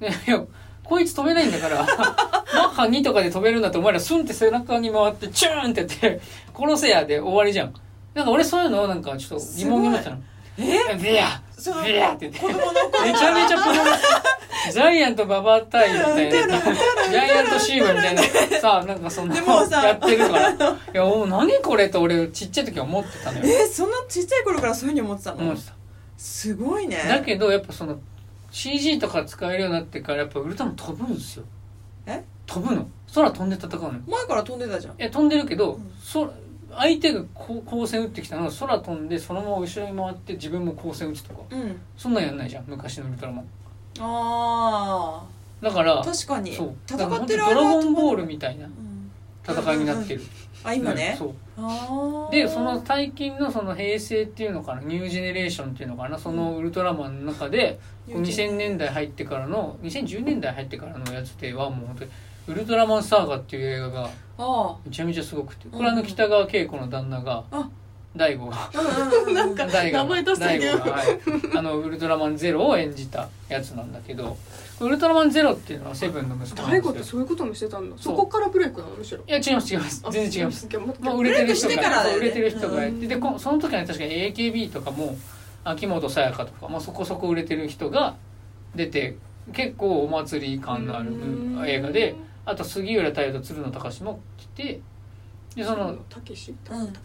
[0.00, 0.42] ね いや
[0.84, 6.20] こいつ飛べないんだからマッハ2とかで飛べるんだってお前らスンって背中に回ってチューンってやって
[6.56, 7.74] 殺せやで終わりじゃん。
[8.14, 10.18] なんか俺そういうのなんかちょっと疑問に思ったの。
[10.58, 10.96] え？
[10.96, 12.38] ビヤそのビヤって言って。
[12.40, 13.04] 子供の頃。
[13.04, 13.80] めちゃめちゃプロレ
[14.70, 16.60] スジャイアントババア対みたいな。
[16.60, 18.22] ジャイアントシームみたいな。
[18.60, 20.50] さあなんかそんなやってるから。
[20.50, 20.56] い
[20.92, 23.44] やもう何これと俺ちっちゃい時は思ってたのよ。
[23.46, 25.38] えそんなちっちゃい頃からそういうふうに思ってたの？
[25.42, 25.74] 思ってた。
[26.16, 26.96] すごいね。
[27.08, 27.98] だけどやっぱその
[28.50, 31.44] CG とか使えるようになってからやっぱウルトラマン飛ぶんですよ。
[32.06, 32.22] え？
[32.46, 32.86] 飛ぶの。
[33.14, 33.94] 空飛んで戦うのよ。
[34.06, 34.94] 前から飛んでたじゃん。
[34.94, 35.92] いや飛んでるけど、うん。
[36.02, 36.32] そ
[36.76, 41.42] 相手がこう光線打ってきたのを空飛んでそのまま後ろに回って自分も光線打つとか。
[41.50, 41.80] うん。
[41.96, 43.42] そんなんやんないじゃん昔のウルトラマ。
[43.42, 43.44] ン
[44.00, 45.24] あ
[45.60, 46.54] だからあ確かに。
[46.54, 46.74] そう。
[46.88, 49.10] 戦ってるだから本当ドラゴンボールみみたいなうん。
[49.44, 50.22] 戦いになってる、
[50.62, 51.16] あ今ね。
[51.18, 51.34] そう。
[51.58, 62.10] ああでその最近のその平成っていうのかなニュージェネレーションっていうのかなそのウルトラマンの中でこう2000年代入ってからの2010年代入ってからのやつではもう本当に
[62.48, 67.68] ウルトラマンサーガっていう映画があめちゃめちゃすごくてこれあの北川景子の旦那があ。
[68.14, 68.70] 大悟が
[69.32, 74.36] なんか大悟が、はい、あのウルトラマンゼロを演じたやつなんだけど
[74.80, 77.96] ウルトラマンゼロっていうのはセブンの息子大悟ってそういうこともしてたんだ。
[77.98, 79.22] そこからブレイクなのむしろ。
[79.26, 79.72] いや違います。
[79.72, 80.02] 違います。
[80.10, 80.68] 全然違いますす
[81.00, 85.16] まあ、売れてる人が売れてる人がでこその時はね確かに AKB とかも
[85.64, 88.16] 秋元さやかとか、まあ、そこそこ売れてる人が
[88.74, 89.16] 出て
[89.52, 91.64] 結構お祭り感のあるうん。
[91.66, 94.80] 映画であと杉浦太陽と鶴野隆も来て
[95.54, 96.34] でそのたけ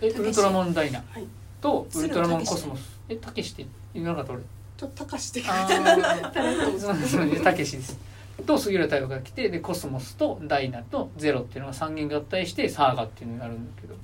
[0.10, 1.04] ウルトラマンダイナ。
[1.10, 1.26] はい。
[1.60, 3.00] とウルトラマンコスモス。
[3.10, 4.44] えたけしって言わなかった俺。
[4.78, 6.80] ちょっとたかしってあ感ー。
[6.80, 8.00] そうそうねたけしです。
[8.46, 13.96] と杉浦太陽が来てでコスモスとダイナとゼロっていうのが3人合体してサーガっていうのがあるんだけど。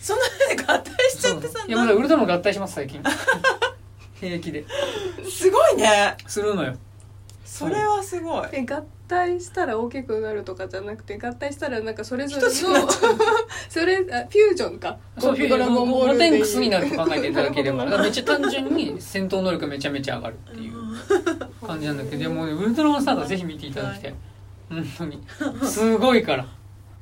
[0.00, 3.02] そんなで合体しちゃってさいやまだウルトラマン合体します最近。
[4.20, 4.64] 平気で。
[5.30, 6.16] すごいね。
[6.26, 6.74] するのよ。
[7.44, 8.48] それはすごい。
[8.52, 8.82] え合
[9.14, 12.50] 体したら大きくなるとかじゃなくて合体したらなんかそれぞれの
[13.68, 14.98] それあフュージョンか？
[15.18, 16.32] そうドラゴンボーゴルでいう。
[16.32, 20.74] テンクスになると考えていただければめっちゃ単純に戦闘能力めちゃめちゃ上がるっていう
[21.66, 24.14] 感じなんだけどでもねウルトラマンサーガぜひ見ていただきたい。
[24.70, 25.22] 本当に。
[25.64, 26.46] すごいから。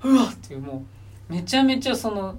[0.04, 0.84] うわっていうも
[1.30, 2.36] うめちゃめちゃその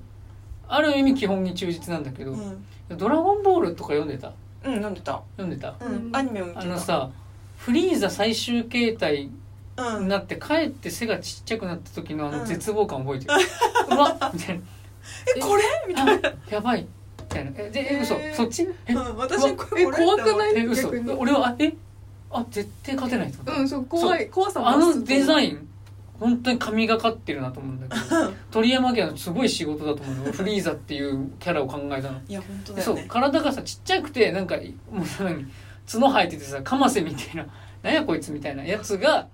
[0.68, 2.64] ある意味基本に忠実なんだけどうん
[2.98, 4.32] 「ドラゴンボール」とか読んでた？
[4.66, 5.22] うん飲んでた。
[5.38, 5.76] 読んでた？
[5.82, 6.62] うんアニメを見てた。
[6.62, 7.10] あのさ
[7.58, 9.43] フリーザ最終形態うん
[10.02, 12.40] になって帰って背がちっちゃくなった時のあうん。
[12.40, 13.32] の絶望感覚えてる、
[13.92, 14.64] うわっみたいな。
[15.36, 15.64] えこれ？
[15.88, 16.30] みたいな。
[16.30, 16.82] あやばい。
[17.20, 17.52] みたいな。
[17.58, 20.58] えでえ嘘えーそっちえうん私これえ怖くない？
[20.58, 20.90] え嘘。
[21.18, 21.74] 俺はあえ
[22.32, 23.62] あ絶対勝てないう。
[23.64, 24.28] んそう怖い。
[24.30, 25.68] 怖さもあのデザンイン
[26.20, 28.34] 本当に神がかってるなと思うんだけど。
[28.52, 30.32] 鳥山家のすごい仕事だと思うの。
[30.32, 32.20] フリーザっていうキャラを考えたの。
[32.28, 33.00] いや本当でそう。
[33.08, 34.56] 体がさちっちゃくてなんか
[34.92, 35.46] もう何？
[35.92, 37.46] 角生えててさカマセみたいな。
[37.82, 39.28] なんやこいつみたいなやつが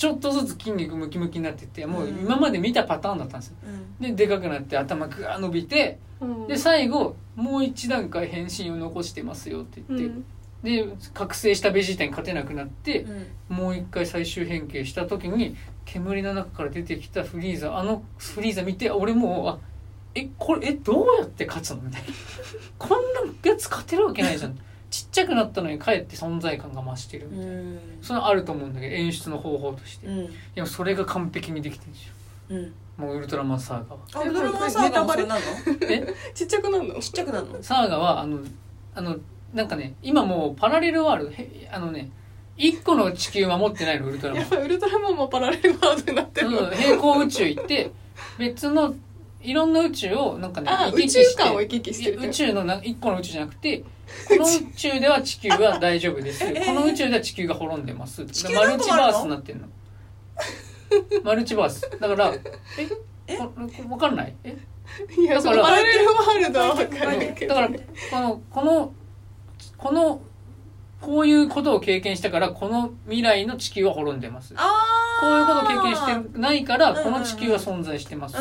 [0.00, 3.56] ちょっとずつ筋肉ムキムキになってってもう今まで見たパターンだったんですよ。
[4.00, 4.16] うん。
[4.16, 5.98] ででかくなって頭グワー伸びて
[6.48, 10.24] で最後もう一段階変身を残してますよってう言って、ん。
[10.88, 13.56] で覚醒したベジータに勝てなくなってうん。
[13.56, 19.58] もう一回最終変形した時に煙の中から出てきたフリーザあのフリーザ見て俺もうあ
[20.14, 22.08] えこれえどうやって勝つのみたいな。
[22.78, 24.58] こんなやつ勝てるわけないじゃん
[24.90, 27.80] ちっちゃくなったのにかえって存在感が増してるみたいな、うん。
[28.02, 30.30] それはあると思うんだけど演出の方法として、うん。
[30.54, 32.12] でもそれが完璧にできてるんですよ。
[32.50, 32.74] うん。
[32.96, 34.00] もうウルトラマンサーガは。
[34.12, 35.40] あウルトラマンサーガもそれなの？
[35.88, 36.14] え？
[36.34, 37.00] ちっちゃくなるの？
[37.00, 37.62] ちっちゃくなるの？
[37.62, 38.40] サーガはあの
[38.94, 39.16] あの
[39.54, 42.10] なんかね今もうパラレルワールドへあのね
[42.56, 44.42] 一個の地球守ってないのウルトラマン。
[44.42, 46.58] やっぱウルトラマンもパラレルワールドになってるの？
[46.58, 47.90] うん平行宇宙行って
[48.38, 48.94] 別の
[49.42, 53.78] いろんな宇宙をなんかねあ宇宙観を行き来してる宇宙のな一個の宇宙じゃなくて
[54.28, 56.44] この宇宙では地球は大丈夫です。
[56.46, 58.22] えこの宇宙では地球が滅んでます。
[58.22, 59.68] マルチバースになってんの。
[61.22, 61.88] マルチバース。
[61.98, 62.40] だからえ？
[63.28, 63.36] え？
[63.38, 63.52] こ
[63.90, 64.34] わかんない？
[64.44, 64.56] え？
[65.16, 67.54] いやだからパラレルワールドは分かるけど。
[67.54, 67.78] だから
[68.10, 68.92] このこの
[69.78, 70.20] この
[71.00, 74.54] こういうことを経験したからこの未来の地球は滅んでます。
[74.56, 74.60] あ
[75.20, 78.36] こういうことを経験してないからこの地球は存在してます。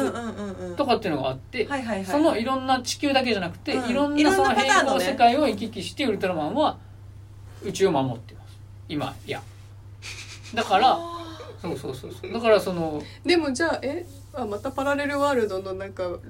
[0.75, 1.67] とかっていうのがあって
[2.05, 3.89] そのいろんな地球だけじゃなくて、うん。
[3.89, 6.77] いろんなんそのなパターンの世界を行き来してウルトラマンは
[7.63, 8.57] 宇宙を守ってます。
[8.87, 9.41] 今いや。
[10.53, 11.25] だからあ
[11.61, 12.31] そうそうそうそう。
[12.31, 14.05] だからそのでもじゃあえ？
[14.31, 16.21] あまたパラレルワールドのなんか矛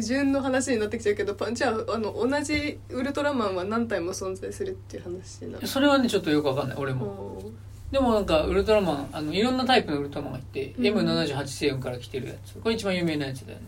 [0.00, 6.76] 盾の話になってきちゃうけどパじゃああの同じウルトラマンは何体も存在するっていう話になるそれはねちょっとよくわかんない。
[6.76, 7.06] 俺も。
[7.06, 7.52] お
[7.90, 10.84] でもなんかウルトラマンあのいろんなタイプのウルトラマンがいて、うん。
[10.84, 12.54] M78 星雲から来てるやつ。
[12.54, 13.64] これ一番有名なやつだよね。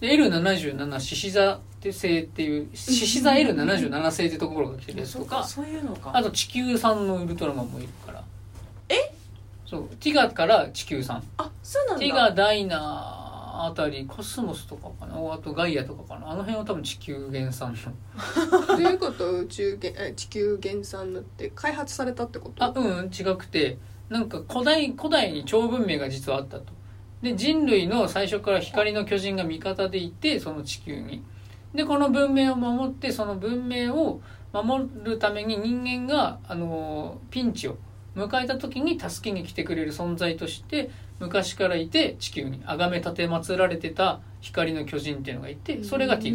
[0.00, 5.44] で L77 獅子座って星っていう獅子座 L77 星ってところが来てるやつとか。
[5.44, 6.10] そういうのか。
[6.14, 8.24] あと地球産のウルトラマンもいるから。
[8.88, 9.14] え？
[9.66, 9.88] そう。
[10.00, 12.00] ティガから地球産あそうなんだ。
[12.00, 13.23] ティガダイナ
[13.54, 15.14] あたりコスモスとかかな？
[15.32, 16.30] あとガイアとかかな？
[16.30, 18.66] あの辺は多分地球原産の。
[18.66, 19.38] どういうこと？
[19.40, 22.64] 宇宙げえ地球原産になって開発されたってこと？
[22.64, 23.78] あうん違くて。
[24.10, 26.72] なんか古代古代に超文明が実はあったと。
[27.22, 31.24] で人類の最初から光の巨人が味方でいてその地球に。
[31.74, 34.20] でこの文明を守ってその文明を
[34.52, 37.78] 守るために人間があのピンチを
[38.14, 40.90] 迎えた時に助けに来てくれる存在として
[41.20, 46.34] 昔からいて地球に崇め立て祀られてた光の巨人っていうのがいてそれがティ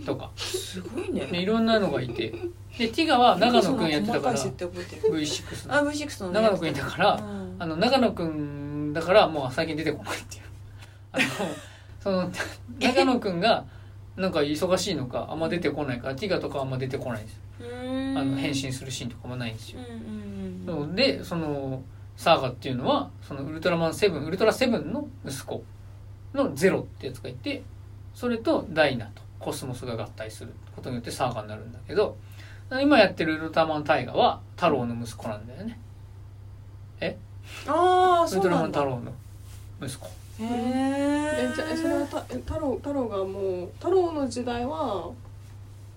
[0.00, 0.06] ガ。
[0.06, 0.30] とか。
[0.36, 1.26] すごいね。
[1.26, 2.30] でいろんなのがいて。
[2.78, 5.14] でティガは長野くんやってたから細かい設定覚えてる。
[5.14, 5.74] V6 の。
[5.74, 6.34] あ V6 のね。
[6.34, 7.56] 長野くんいたからうん。
[7.58, 10.42] あの長野くんだからもう最近出てこないっていう。
[11.12, 11.24] あの
[12.00, 12.30] その
[12.80, 13.64] 長野くんが
[14.16, 19.80] なんか忙しいのかあんま出てこないからティガとかはあんま出てこないんですあの変身するシーンとかもないんですよ。
[19.80, 20.86] うんうんうん。
[20.86, 20.96] そう。
[20.96, 21.82] でその
[22.16, 25.64] サーガっていうのはそのウルトラマンセブンウルトラセブンの息子
[26.32, 27.62] のゼロってやつがいて
[28.14, 32.16] それとダイナとコスモスが合体することによってサーガになるんだけど
[32.82, 35.78] 今やってるウルトラマンタイガは太郎の息子なんだよね。
[37.66, 38.80] ああウルトラマそうなんだ。
[38.80, 39.12] ン太郎の
[39.82, 40.06] 息子。
[40.06, 45.10] へええじゃあそれは太郎太郎がもう太郎の時代は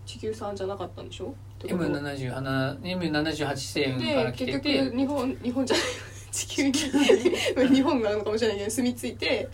[0.06, 1.28] 地球さんじゃなかったんでしょ？
[1.28, 4.80] ってこと？M77 M78 星雲から来てて。
[4.86, 5.86] 局日本日本じゃない
[6.32, 9.50] 地球に日本があるのかもしれないけど住み着いて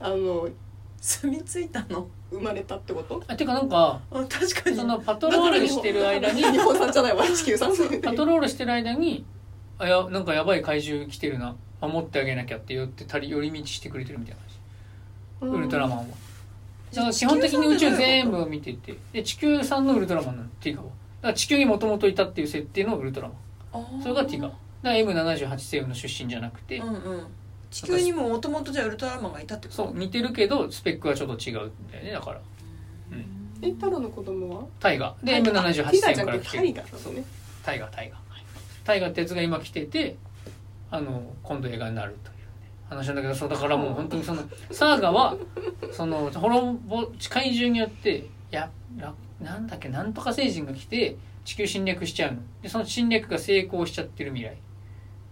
[0.00, 0.48] あの
[1.00, 2.08] 住み着いたの？
[2.30, 3.22] 生まれたってこと？
[3.28, 4.76] あてかなんかあ確かに。
[4.76, 7.70] そのパトロールしてる間に日本産じゃないわ地球産
[8.02, 9.24] パトロールしてる間に
[9.78, 11.56] あやなんかやばい怪獣来てるな。
[11.80, 14.36] 守ってあげなきゃって言ってたり寄り道してくれてるみたい
[15.42, 16.04] なウルトラマンは。
[16.94, 18.96] だから基本的に宇宙全部を見てて。
[19.12, 20.48] で地球産のウルトラマンなの。
[20.60, 20.86] ティガは。
[20.86, 23.28] だから地球にもともといたっていう設定のウルトラ
[23.72, 24.02] マン。
[24.02, 24.50] それがティガ
[24.84, 27.26] だから M78 星雲の出身じゃなくて、うんうん。
[27.70, 29.84] 地球にももともとじゃあウルトラマンがいたってこと？
[29.86, 32.40] そう似てるけどスペックはちょっと違うんだよねだから。
[33.62, 34.64] えタロの子供は？
[34.78, 36.62] タイガでタイ M78 ガ星タイガじゃな雲から来てる。
[36.62, 37.14] タイガだそう。
[37.14, 37.24] ね
[37.64, 38.16] タイガタイガ
[38.84, 40.16] タイガってやつが今来てて
[40.90, 42.42] あの今度映画になるという、ね、
[42.90, 45.36] 話なんだけどそうだからもう本当にその サーガは
[45.90, 51.16] その滅ぼ怪獣によってやらなんだっけなんとか星人が来て
[51.46, 52.40] 地球侵略しちゃうの。
[52.62, 54.56] でその侵略が成功しちゃってる未来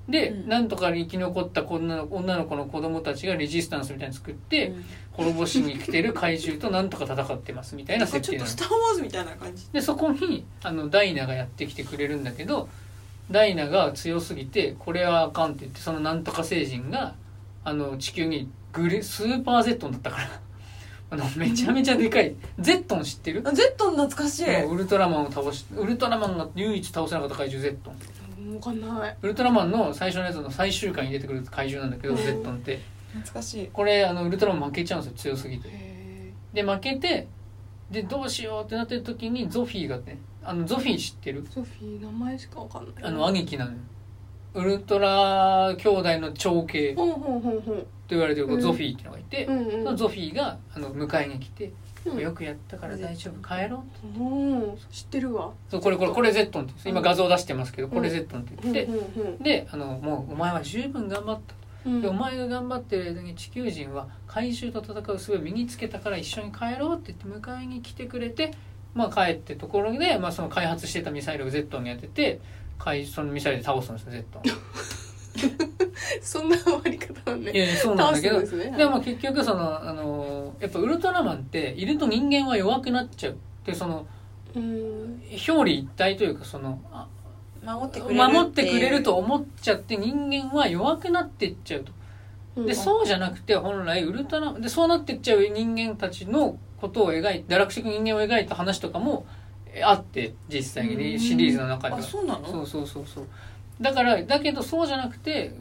[0.08, 0.48] で、うん。
[0.48, 4.84] なんとか生き残った女の女の子の子供たちがレジスタンスみたいに作って、うん。
[5.12, 9.68] 滅ぼしに来てる怪獣となんとか戦ってますみたいな設定なのちょっとスター・ウォーズみたいな感じ。
[9.70, 12.68] でそこにあのダイナがやってきてくれるんだけど
[13.30, 17.14] ダイナが強すぎてこれはあかんって言ってそのなんとか星人が
[17.64, 20.28] あの地球にグレスーパーゼットンだったから。
[21.12, 23.42] あのめちゃめちゃでかいゼットン知ってる？
[23.44, 24.64] あゼットン懐かしい。
[24.64, 28.21] ウルトラマンを倒しウルトラマンが唯一倒せなかった怪獣ゼットン
[28.52, 29.16] 分かんない。
[29.20, 32.80] ウルトラマンの最初のやつの最終回に出てくる怪獣なんだけどゼットンって。
[33.12, 33.68] 懐かしい。
[33.72, 35.68] これあのウルトラマン負けちゃうんですよ強すぎて。
[35.68, 37.28] へで負けて
[37.90, 41.44] でどうしようってなってる時にゾフィーがねあのゾフィー知ってる？
[41.44, 43.04] ーソフィー名前しか分かんない。
[43.04, 43.78] あの兄貴なのよ。
[44.54, 47.04] ウルトラ兄弟の長兄と
[48.08, 49.52] 言われてるゾフィーっていうのがいて、そ
[49.90, 51.72] のゾフィーがあの迎えに来て、
[52.06, 52.18] うん。
[52.20, 53.46] よくやったから大丈夫。
[53.46, 53.84] 帰ろ
[54.18, 54.78] ううん。
[54.90, 55.52] 知ってるわ。
[55.70, 58.88] そうこれこれこれゼットンって今画像出してますけど、これゼットンって言って、
[59.42, 61.54] であのもうお前は十分頑張った
[61.86, 62.00] うん。
[62.00, 68.52] でお前が頑張ってる間に地球人は怪獣と戦う術を身につけたから一緒に帰ろうって言って迎えに来てくれて、
[68.94, 72.40] まあ、帰ってところで、まあ、その開発してたミサイルを Z に当てて
[72.78, 74.42] 怪そのミサイルで倒すんですよ Z
[76.20, 78.74] そんな終わり方なんねいやいやそうなんだけどですね。
[78.76, 84.06] でも結局そのあのやっぱウルトラマンっていると人間は弱くなっちゃうでその
[84.54, 87.06] うん表裏一体というかそのあ
[87.64, 91.92] 守ってくれる守ってくれると思っちゃって人間は弱くなっていっちゃうと。
[92.66, 99.24] でそうじゃなくて本来ウルトラでそうなってっちゃう人間たちのことを描いて堕落していく人間を描いた話とかも
[99.72, 102.00] えあって実際にシリーズの中では。
[102.00, 102.46] あそうなの？
[102.46, 103.24] そうそうそうそう
[103.82, 105.52] だからだけどそうじゃなくて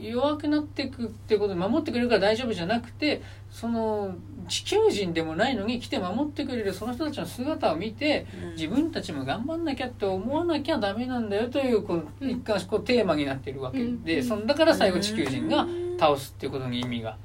[0.00, 4.14] 弱くなっていくってことで守ってくれるから大丈夫じゃなくてその
[4.48, 8.50] 地球人でもないのに来て守ってくれるその人たちの姿を見てうん。
[8.52, 12.30] 自分たちも頑張んなきゃって思わなきゃダメなんだよというこううん。
[12.30, 13.78] 一貫こうテーマになってるわけ。
[13.78, 14.24] で、うん。
[14.24, 15.66] そのだから最後地球人が
[15.98, 17.16] 倒すっていうことに意味が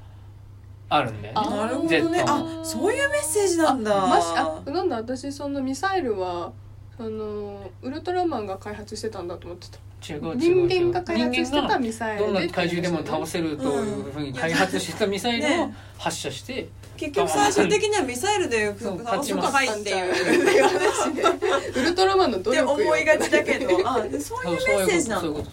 [0.90, 1.50] あるんだよね。
[1.50, 4.04] なるほどねあそういうメッセージなんだ。
[4.04, 6.52] あましあなんだ私そのミサイルは
[7.00, 10.22] あのウルトラマンが開発してたんだと思ってた人
[10.70, 20.64] 間が開発してたミサイルでどんな怪獣でも倒せるというふうに開発してたミサイルをね発射して結局最終的にはミサイルで倒すのかいっていうっていう。
[20.64, 23.90] 話でウルトラマンの努って力よ思いがちだけど。
[23.90, 25.44] あでそういうメッセージなの？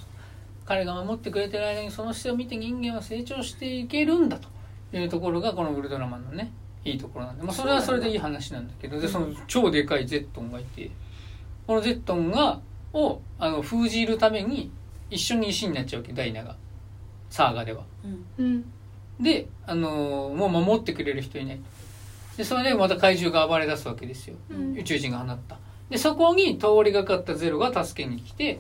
[0.66, 4.48] 彼が守ってくれてる間にその姿勢を見て人間は成長していけるんだと
[4.96, 6.52] いうところがこのウルトラマンのね
[6.84, 10.90] いいところなんで、まあ、それはそれでいい話なんだけどでその超でかいゼットンがいて。
[11.64, 12.60] このゼットンが
[12.92, 14.70] をあの封じるために
[15.10, 16.56] 一緒に石になっちゃうわけダイナが。
[17.30, 17.84] サーガでは。
[18.38, 18.44] うん。
[18.44, 18.64] うん。
[19.20, 21.60] で、あのーもう守ってくれる人いない。
[22.36, 24.36] でそれでまた怪獣が暴れ出すわけですよ。
[24.50, 24.76] うん。
[24.78, 25.58] 宇宙人が放った。
[25.90, 28.58] でそこに通りがかったゼロが助けに来てっ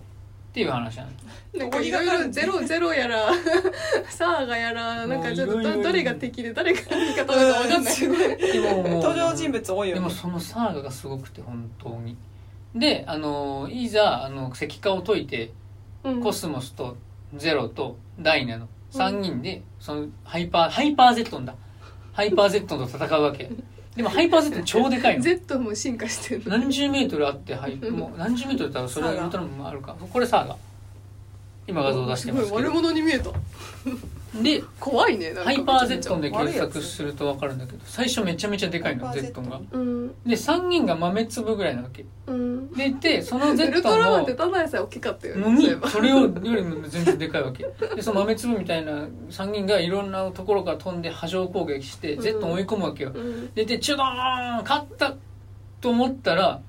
[0.52, 1.24] ていう話なんです。
[1.58, 3.30] なんかいろいろゼロゼロやら
[4.10, 7.92] サーガやらなんかちょっとどどれが敵で誰が味方だかわかんない。
[7.92, 10.00] すごいでももう 登場人物多いよね。
[10.00, 12.16] でもそのサーガがすごくて本当に
[12.74, 15.52] であのーいざあの石化を解いて
[16.04, 16.20] うん。
[16.22, 16.96] コスモスと
[17.34, 21.54] ゼロとダイナの3人でそのハイパーハイパーゼットンだ。
[22.12, 23.50] ハイパーゼットンと戦うわけ。
[23.96, 25.22] でもハイパーゼットン超でかいの。
[25.24, 26.58] Z も進化してるの。
[26.58, 29.96] 何十メートルあって、はい、 もう何十メートルだったらそれはウルトラマンもあるか。
[30.12, 30.56] これサーガ
[31.66, 33.30] 今画像出してますけごい悪ど者に見えた。
[34.42, 39.42] で怖いねハイパーゼットンで検索すると分かるんだけど最初めちゃめちゃでかいのゼット。
[39.42, 39.60] ンが。
[39.72, 40.08] うん。
[40.24, 42.06] で3人が豆粒ぐらいなわけ。
[42.26, 42.72] うん。
[42.72, 47.66] でいてそのゼットンのにそれをよりも全然でかいわけ。
[47.94, 52.22] でその豆粒みたいな3人がいろんなところから飛んで波状攻撃してうん。
[52.22, 53.12] ゼットンを追い込むわけよ。
[53.14, 53.52] うん。
[53.52, 55.14] ででチュドーン勝った
[55.82, 56.62] と思ったら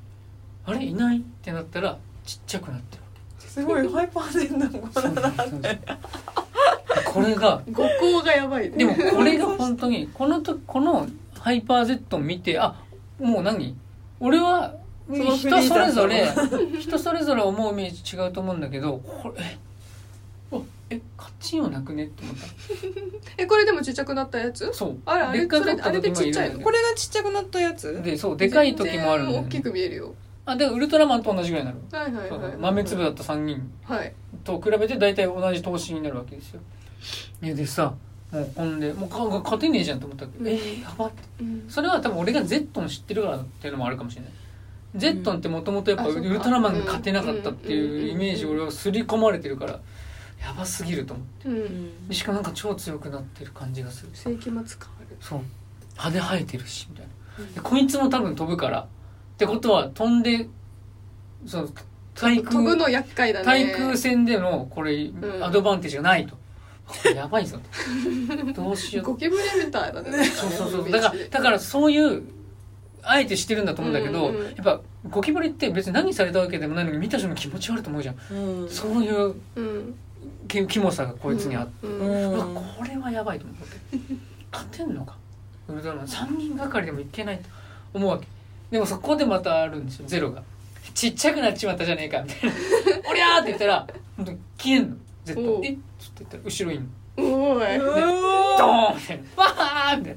[0.65, 0.83] あれ？
[0.83, 1.19] いない？
[1.19, 3.02] ってなったらちっちゃくなってる
[3.53, 5.79] すごい ハイパーゼントンこれだなって。
[7.05, 8.77] これが五行がやばいね。
[8.77, 11.07] でもこれが 本当にこのとこの
[11.39, 12.75] ハイパー Z を見てあ
[13.19, 13.75] もう何？
[14.19, 14.73] 俺は
[15.11, 16.27] 人それぞれ
[16.79, 19.57] 人それぞれ思うイメージ違うと思うんだけどこれえ
[20.51, 20.57] あ
[20.89, 22.05] えカチンをなくね？
[22.05, 22.45] って思った。
[23.37, 24.71] えこれでもちっちゃくなったやつ？
[24.73, 24.97] そう。
[25.05, 28.01] あれあれでっかかったそれあれでちっちゃい時もるんだけどこれがちっちゃくなったやつ？
[28.01, 30.15] でそうでかい時もあるんだよ、全然大きね、く見えるよ
[30.45, 32.03] あでウルトラマンと同じぐらいになる。
[32.03, 33.71] はいはいそうはい豆粒だった3人。
[33.83, 34.13] はい。
[34.43, 36.61] と比べて大体同じ投資になるわけですよ。
[37.41, 37.93] いやでさ
[38.31, 40.37] もうほんでもうか勝てねえじゃんと思ったけ。
[40.37, 41.23] ど、うんえー、やばって。
[41.41, 41.65] うん。
[41.69, 44.31] それは多分俺がゼットン知ってるからっていうのもあるかもしれない。
[44.95, 49.79] ゼットンってもともとやっぱウルトラマンが勝てなかったっていうイメージ俺は刷り込まれてるから
[50.41, 51.49] やばすぎると思って。
[52.09, 54.11] うしかもなんか超強くなってる感じがする。
[54.13, 54.65] 世紀末変わ
[55.09, 55.17] る。
[55.19, 55.41] そう。
[55.95, 57.05] 羽生えてるしみたい
[57.55, 57.61] な。
[57.61, 58.87] こいつも多分飛ぶから
[59.33, 60.47] ってことは飛んで
[61.45, 61.69] その
[62.15, 63.45] 対空飛ぶの厄介だね。
[63.45, 65.43] 対空戦でのこれん。
[65.43, 66.37] アドバンテージがないと、
[67.15, 68.53] やばいぞと。
[68.53, 69.05] どうしよう。
[69.05, 70.23] ゴキブリみたいだね。
[70.25, 70.91] そうそうそう。
[70.91, 72.23] だからだからそういう
[73.01, 78.69] あえてしてるんだと思うんだけど、うんうんやっぱゴキブリって別に何されたわけでもないのに見た瞬間気持ち悪いと思うじゃん、うん。
[78.69, 79.95] そういううん。
[80.47, 82.33] キキモさがこいつにあって、うん。
[82.33, 82.55] うん。
[82.55, 83.63] これはやばいと思って。
[84.51, 85.17] 勝てんのか。
[85.67, 87.43] ウルトラマン3人がかりでもいけないと
[87.93, 88.27] 思うわけ
[88.73, 90.05] でもそこでまたあるんですよ。
[90.07, 90.41] ゼロが。
[90.95, 92.55] ちっちゃくなっちまったじゃねえかみたいな
[93.09, 94.95] 「おりゃー!」って言ったら本当に消えんの。
[95.25, 95.61] 絶おう。
[95.61, 97.53] 対えっつって言ったら後ろにいんの。
[97.55, 97.77] おい。
[97.77, 97.91] うド
[98.67, 100.15] わーンみたいなわーみたい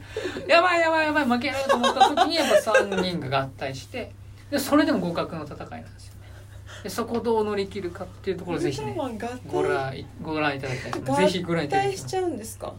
[0.48, 4.10] なやばいやばいやばい負けると思った時にやっぱ3人が合体して。
[4.50, 6.20] でそれでも互角の戦いなんですよね。
[6.84, 11.22] でそこをどう乗り切るかっていうところをぜひねウルトラマン合ご体覧ご覧いただきたいと思います。
[11.22, 12.72] ぜひご覧い合ただきたい体しちゃうんですか？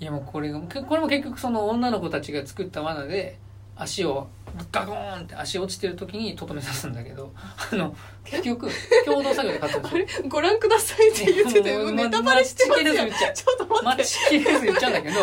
[0.00, 3.38] いやもうこれがけこれも結局その女の子たちが作った罠で
[3.76, 4.28] 足を
[4.70, 7.32] ガコーンって足落ちてる時にとどめ刺すんだけど
[7.72, 8.70] あの結局
[9.04, 10.24] 共同作業で勝ったんですよ。
[10.28, 12.94] ご覧くださいって言ってても うネタバレしてますよ。
[12.94, 13.84] 待ちきれず言っちゃうちょっと待って。
[13.84, 15.20] 待ちきれず言っちゃうんだけど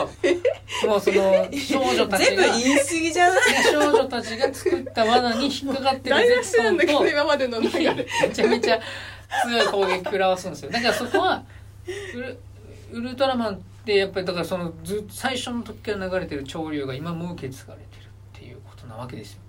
[0.88, 3.41] もうその少女たち全部が言い過ぎじゃない？
[3.72, 7.93] 少女たちが作った罠に引っかかってる台無しなんだけどと今までの流れ。
[7.95, 8.80] めちゃめちゃ
[9.47, 10.72] 強い攻撃食らわすんですよ。
[10.72, 11.43] だからそこは
[12.14, 12.38] ウル
[12.91, 17.86] ウルトラマンってやっぱりだからそのず最初の時から流れてる潮流が今も受け継がれて
[18.92, 19.39] なわけですよ。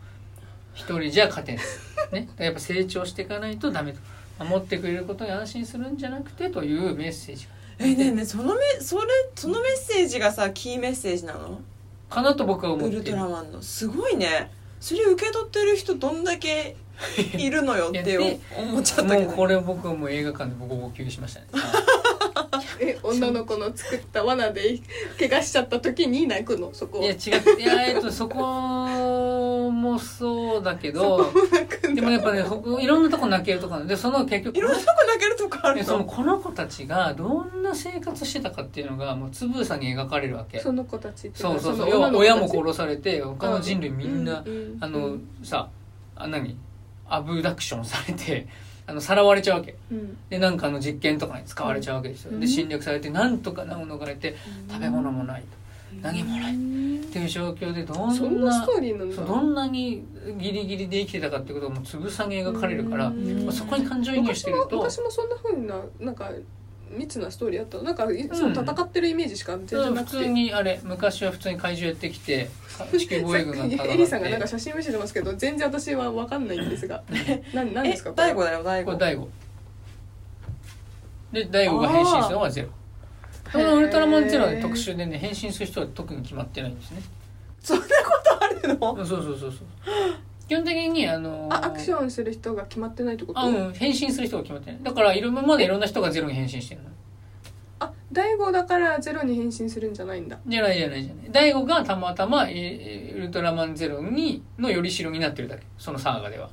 [0.74, 1.64] 一人じゃ勝てない、
[2.12, 3.98] ね、やっぱ成長していかないとダメと。
[4.42, 7.46] 守ってくれることに安心するんじゃなくてというメッセージ。
[7.46, 11.60] がえねえねえそのめそれそのメッセージがさキーメッセージなの？
[12.08, 13.62] かなと僕は思っウルているトラマンの。
[13.62, 14.50] すごいね。
[14.80, 16.76] それ受け取ってる人どんだけ
[17.38, 21.46] いるのよって思っちゃったけどもうこれ僕はもう映画館で僕号泣しましたね
[22.82, 24.80] え女の子の作った罠で
[25.18, 26.70] 怪我しちゃった時に泣くの？
[26.74, 27.60] そこいや違う。
[27.60, 31.32] いやえっとそこもそうだけど
[31.94, 32.44] でもやっぱね
[32.80, 40.60] いろんなとこ泣けるとこなんでその結局いろんなとこ泣けるとこあるでそののこの子たちがどんな生活してたかっていうのがもうつぶさに描かれるわけ。
[40.60, 41.90] その子たちそうそうのそう。
[41.90, 44.44] 要は親もす殺されて他の人類みんな、
[44.80, 45.70] あのさ
[46.16, 46.56] あ何？
[47.08, 48.48] アブダクションされて
[48.86, 49.76] あのさらわれちゃうわけ。
[49.90, 50.16] うん。
[50.28, 52.40] でなんかあの実験とかに使われちゃうわけですよ、うん。
[52.40, 54.36] で侵略されてなんとか難を逃れて
[54.68, 55.44] 食べ物もない
[56.00, 56.54] 何もない。
[56.54, 56.56] っ
[57.12, 58.08] ていう状況でどん
[58.42, 58.66] な
[59.26, 60.02] どんなに
[60.38, 63.44] ギリギリで生きてたかってことがもうつぶさに描かれるから、うん。
[63.44, 66.30] まあそこに感情移入してると昔もそんな風ななんか
[66.92, 67.84] 密なストーリーあったの？
[67.84, 73.92] なんかいつも戦ってるイメージしか全然なくて、普通にあれ昔は普通に怪獣やってきてか 地球防衛軍が戦って。
[73.94, 77.02] エリさんがなんか写真見せてますけど全然私は分かんないんですが。
[77.54, 78.10] な何えですか？
[78.12, 78.92] これ大悟だよ大悟。
[78.92, 79.28] これ大悟。
[81.32, 82.68] で大悟が変身するのはゼロ。
[83.52, 87.02] このウルトラマンゼロは特殊でね変身する人は特に決まってないんですね。
[87.62, 87.90] そんなこ
[88.24, 88.96] とあるの？
[88.96, 89.52] そうそうそうそう
[90.48, 93.40] 基本的にあのあアクションする人が決まってないってこと？
[93.40, 94.82] あうん変身する人が決まってない。
[94.82, 96.88] だからいろ今までいろんな人がゼロに変身してるの。
[97.80, 100.38] あ大悟だからゼロに変身するんじゃないんだ。
[100.46, 101.30] じゃないじゃないじゃない。
[101.30, 105.62] 大悟がたまたまえーウルトラマンゼロにのよりしろになってるだけ。
[105.78, 106.50] そのサーガでは。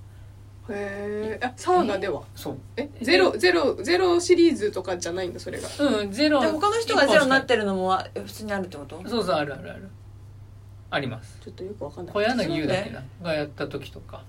[0.72, 2.24] へえあサーガでは？
[2.36, 2.58] そう。
[2.78, 5.68] えゼロゼロゼロシリーズとかじゃないんだそれが。
[5.80, 6.42] うんゼロ。
[6.42, 9.02] で他の人がゼロになってるのもあ普通にあるってこと？
[9.08, 9.90] そうそうあるあるある
[10.92, 11.40] あります。
[11.44, 12.14] ちょっとよく分かんない。
[12.14, 13.04] 小柳優だっけな？
[13.22, 14.24] がやった時とか。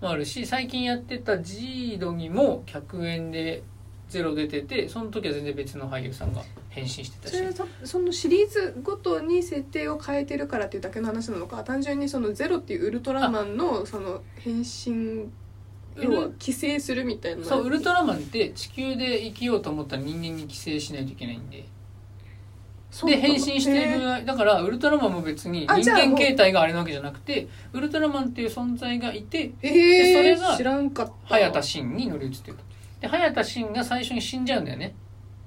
[0.00, 3.62] もあるし最近やってたジードにも100円で
[4.08, 7.36] ゼロ出ててその時は全然別の俳優さんが変身してたし。
[7.54, 11.64] そそのシリーズごとに設定を変えてるからっていうだけの話なのか。
[11.64, 15.28] 単純にそのゼロっていうウルトラマンのその変身
[15.96, 17.44] 要は寄生するみたいな。
[17.44, 21.64] そうウルトラマンって地球で生きようと思ったら人間に寄生しないといけないんで
[23.06, 31.12] で変身してるだからウルトラマンも別に人間形態があれなわけじゃなくてウルトラマンっていう存在がいてそれが知らんかった。
[31.24, 32.62] 早田真に乗り移ってると。
[33.00, 34.94] で早田真が最初に死んじゃうんだよね。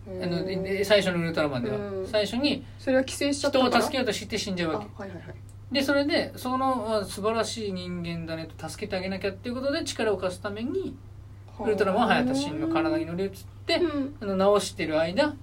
[0.08, 2.08] あので最初のウルトラマンでは、うん。
[2.08, 5.04] 最初にそれは規制しちゃった人を助けようとして死んじゃうあわけ。
[5.04, 5.36] はいはいはい。
[5.72, 10.96] でそれでそのあ素晴らしい人間だねと助けてあげなきゃっていうことで力を貸すために
[11.60, 13.32] ウルトラマンは早田真の体に乗り移っ
[13.66, 14.16] てうん。
[14.22, 15.40] あの直してる間うん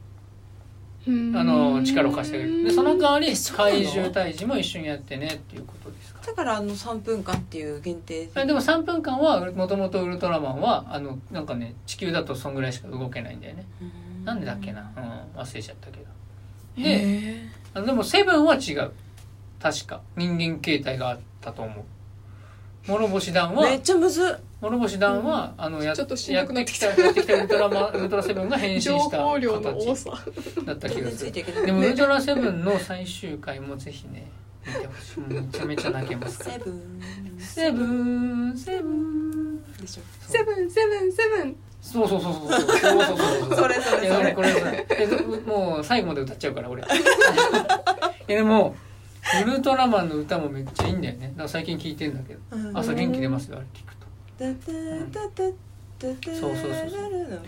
[1.06, 2.64] あの力を貸してあげる。
[2.64, 6.20] でその代わり怪獣退治も一緒にやってねっていうことですか？
[6.26, 13.66] だからあの3分間っていう限定らでも3分間はもともとウルトラマンはあのなんかね地球だとそんぐらいしか動けないんだよね。
[14.24, 16.04] なんでだっけな、うん、忘れちゃったけど。
[16.76, 18.90] でへあのでもセブンは違う。
[19.60, 20.00] 確か。
[20.16, 21.84] 人間形態があったと思う。
[22.86, 24.36] 諸星団はーめっちゃむずっ
[24.70, 26.86] 諸星団は、うん、あのやちょっとしなくなってきた。
[26.86, 29.18] やってきたウルトラマウルトラセブンが変身した。
[29.18, 31.32] 形だった気がする。
[31.32, 34.30] でもウルトラセブンの最終回もぜひね
[34.66, 35.20] 見てほしい。
[35.20, 36.52] めちゃめちゃ泣けますから。
[36.52, 36.80] セブン。
[37.38, 39.62] セブンセブン。
[39.80, 40.02] でしょ。
[40.20, 41.56] セブンセブンセブン。
[41.80, 42.60] そうそうそうそうそう。
[42.60, 44.08] そうそうそれそれ。
[44.08, 44.86] それこれそれ。
[44.90, 45.06] え
[45.46, 46.82] もう最後まで歌っちゃうから俺。
[48.26, 48.74] いやでも
[49.42, 51.28] ウルトラマンの歌もめっちゃいいんだよね。
[51.28, 52.40] だから最近聴いてんだけど。
[52.72, 53.93] 朝元気出ますよあれ聞く
[56.00, 57.42] そうそうそうそう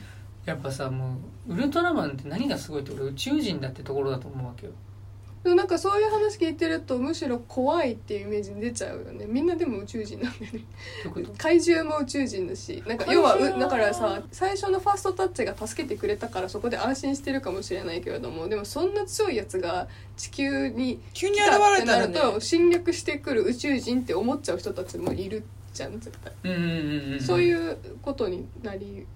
[0.44, 1.18] やっぱさも
[1.48, 4.72] うウルトラマンって何がすごいって俺宇宙人だってところだと思うわけよ。
[5.42, 9.26] でもなんかそういう話聞いてるとむしろ怖いっていうイメージ出ちゃうよね。
[9.26, 10.64] みんなでも宇宙人なんだよね。
[11.38, 22.14] 怪獣も宇宙人だしなんか要はだからさ最初のファーストタッチが助けてくれたからそこで安心してるかもしれないけれどもでもそんな強いやつが地球に急に来現たってなれたらね。
[22.14, 25.44] ると侵略してくる宇宙人って思っちゃう人たちもいる
[25.76, 29.06] じゃん絶対、うんうんうんうんそういうことになり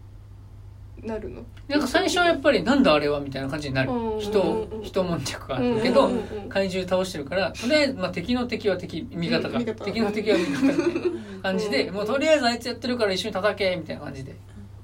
[1.02, 1.42] なるの？
[1.66, 3.90] なんか最初はやっぱりなんだあれはみたいな感じになる。
[3.90, 4.84] うん人うんうん。
[4.84, 9.48] 人悶着があるけどうんうんうん怪獣倒してるからとりあえず、まあ、敵の敵は敵味方か。
[9.48, 9.84] うん味方。
[9.86, 14.36] 敵の敵は味方みたいな感じでうんもうとりあえずあいつやってるから一緒に叩けみたいな感じで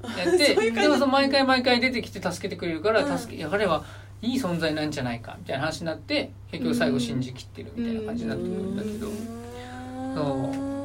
[0.03, 3.18] やって でもその毎回毎回出てきて助けてくれるからうん。
[3.18, 3.85] 助けいや彼は
[4.22, 9.07] いい存在なんじゃないかみたいな話になって結局最後信じきってるみたいな感じになってるんだけど。
[10.14, 10.76] そう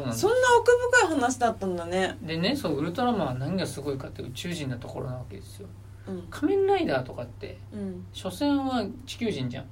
[0.00, 0.72] なんそんな奥
[1.02, 2.16] 深い話だったんだね。
[2.22, 5.68] でねそうウルトラマンは何がすごいかって宇宙人なところなわけですよ。
[6.08, 6.26] うん。
[6.30, 8.06] 仮面ライダーとかってうん。
[8.12, 9.64] 所詮は地球人じゃん。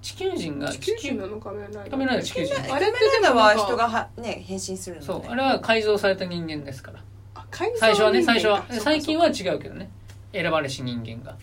[0.00, 1.90] 地球人が地球人なの仮面ライダー。
[1.90, 2.54] 仮面ライダー地球人。
[2.74, 5.06] あれってででもなんかは人がはね変身するのね。
[5.06, 5.22] そう。
[5.26, 7.02] あれは改造された人間ですから。
[7.34, 8.84] あ改造最初はね人間最初はかそうか。
[8.84, 9.90] 最近は違うけどね
[10.32, 11.36] 選ばれし人間が。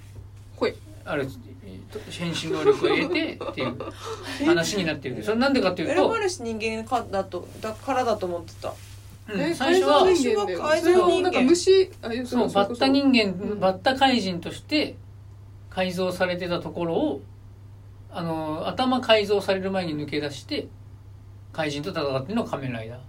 [0.56, 0.76] ほい。
[1.06, 1.28] ある
[2.10, 3.78] 変身能力を得てっていう
[4.46, 8.70] 話になってるそれなんでかっていうと選ば、れし人間かだとだからだと思ってた。
[8.70, 10.60] うんえ最初は改造人間だよ。
[10.60, 13.60] 改造人なんか虫あそうバッタ人間、うん。
[13.60, 14.96] バッタ怪人として
[15.70, 17.22] 改造されてたところを
[18.12, 20.68] あの頭改造される前に抜け出して
[21.54, 22.98] 怪人と戦ってるのが仮面ライダー。
[22.98, 23.02] あ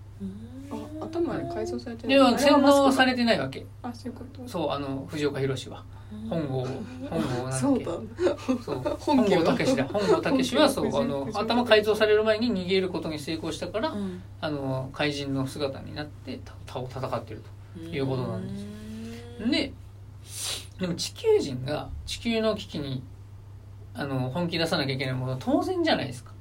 [1.11, 2.09] 頭に改造されてる。
[2.09, 3.67] では洗脳されれてないわけ。
[3.83, 4.49] あそういうこと？
[4.49, 5.85] そうあの藤岡弘は
[6.29, 6.67] 本郷
[7.09, 7.59] 本郷なんだっけ。
[7.59, 7.93] そうだ。
[8.65, 8.97] そう。
[9.01, 9.85] 本郷武だ。
[9.85, 14.23] 本郷武はそうあの藤頭改造される前に逃げることに成功したから、うん。
[14.41, 17.43] あの怪人の姿になって戦ってる
[17.93, 18.59] いうことなんで
[19.47, 19.73] すで
[20.81, 23.03] でも地球人が地球の危機に
[23.95, 26.33] あの本気出さなきゃいけないものは当然じゃないですか、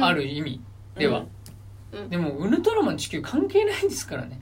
[0.00, 0.60] ある意味
[0.96, 1.28] では、うん
[2.08, 4.40] でもウルトラマン地球関係ないですからね、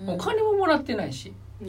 [0.00, 0.10] うん。
[0.10, 1.32] お金ももらってないし。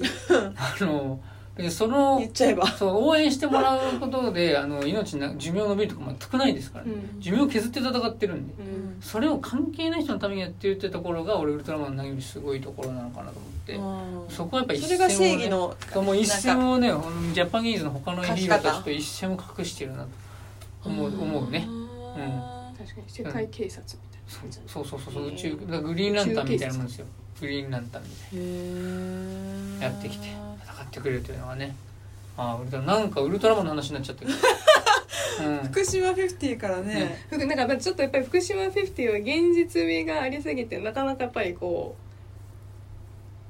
[0.55, 1.19] あの
[1.55, 2.65] でその言っちゃえば。
[2.67, 6.91] そう応援してもらうことであの命な寿命伸びるとか全くないですから、ね。
[7.15, 7.21] うん。
[7.21, 8.53] 寿命を削って戦ってるんで。
[8.59, 8.97] うん。
[9.01, 16.93] それを関係ない人のためにやってるってところが俺ウルトラマンの投げるすごいところなのかなと思って、そこはやっぱ一それが正義ねのそうもう一線をね
[17.33, 21.67] ジャパニーズの他のヒーローたちと一線を隠してるなと思う思うね。
[22.77, 23.97] 確かに世界警察。
[23.97, 24.10] みたい
[24.67, 25.27] そうそうそうそう。
[25.27, 27.05] 宇宙だグリーンランタンみたいなもんですよ。
[27.39, 30.27] グリーンランタンみたいへなやってきて。
[30.27, 31.75] 戦ってくれるというのはね。
[32.37, 34.31] ああウルトラなんかウルトラマンの話になっちゃってる、
[35.45, 37.25] うん、福島フィフティからね。
[37.29, 41.95] ななんかちょっとやっぱり福島50は現実味がありすぎてなかなかやっぱりこ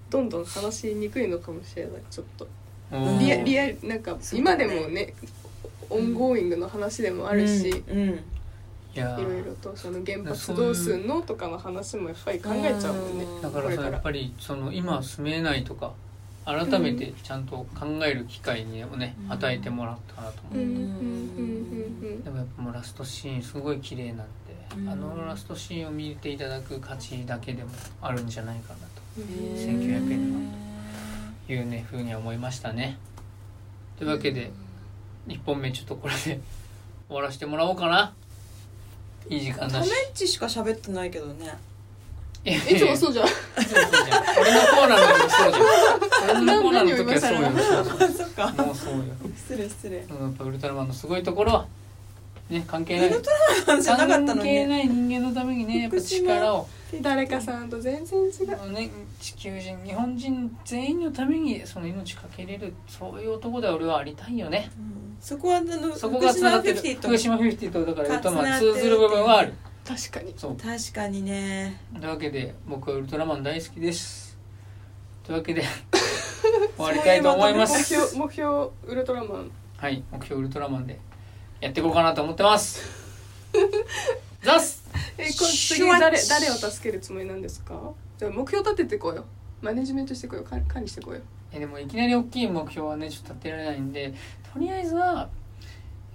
[0.09, 1.91] うどんどん話しにくいのかもしれない。
[2.09, 2.47] ちょっと。
[2.91, 3.19] うん。
[3.19, 5.13] リアリアルなんか今でもね
[5.89, 8.23] ongoing の話でもあるし、いうんうん
[8.99, 13.27] いろいろとその原発どうすんのとかの話もやっぱり考えちゃうもんね。
[13.37, 13.41] うん。
[13.41, 15.93] だからさやっぱりその今住めないとか
[16.45, 19.33] 改めてちゃんと考える機会にをね、うん。
[19.33, 20.65] 与えてもらったかなと思う、うん。
[20.65, 20.73] うん。
[20.73, 22.07] うん。
[22.09, 22.23] うん。
[22.23, 24.23] でもやっぱもうラストシーンすごい綺麗なんで、
[24.77, 24.89] うん。
[24.89, 27.69] あのラストシーンを見ていただく価値だけでも
[28.01, 28.79] あるんじゃないかな
[29.17, 30.51] うん1900円
[31.47, 32.97] というねふうには思いましたね。
[33.97, 34.51] というわけで
[35.27, 36.39] 1本目ちょっとこれで
[37.07, 38.13] 終わらせてもらおうかな
[39.31, 41.57] いい時間タメだしッチしか喋ってないけどね。
[42.43, 43.27] いやいつもそうじゃん。
[43.27, 44.23] いつもそうじゃん。
[44.41, 48.07] 俺のコーナーの時そうじゃん俺あのコーナーの時はそうよ。
[48.17, 48.63] そっか。
[48.63, 49.03] もうそうよ。
[49.37, 49.97] 失礼失礼。
[49.99, 51.65] うんやっぱウルトラマンのすごいところは
[52.51, 53.09] ね関係ない。
[53.09, 53.37] ウルトラ
[53.67, 56.67] マンじゃなかったの関係にない人間のためにねやっぱ力を。
[57.01, 58.71] 誰かさんと全然違う。
[58.73, 64.69] ね、地球人日本人全員のためにその命かけれるそういう男で俺はありたいよね。
[64.77, 65.17] うん。
[65.21, 66.75] そこはあのそこがつながってる。
[66.75, 68.97] 福島50福島フィフティとだからウルトラマン通ずる。
[68.97, 69.53] 部分はある。
[69.87, 70.33] 確かに。
[70.37, 70.55] そう。
[70.57, 71.81] と確かにね。
[71.97, 74.37] というわけで僕はウルトラマン大好きです。
[75.23, 75.63] というわけで
[76.75, 79.51] 終わりたいと思いま目す標目標ウルトラマン。
[79.77, 80.99] はい目標ウルトラマンで
[81.61, 82.81] やっていこうかなと思ってます。
[84.43, 84.83] ザス。
[85.17, 87.79] えこシュワッ次誰誰を助けるつもりなんですか？
[88.17, 89.15] じゃあ目標立ててこう。
[89.15, 89.25] よ
[89.61, 90.39] マネジメントしてこう。
[90.39, 91.15] よ管管理してこう。
[91.15, 91.21] よ
[91.53, 94.13] えでもいきなり大きい目標はねちょっと立てられないんで
[94.53, 95.29] とりあえずは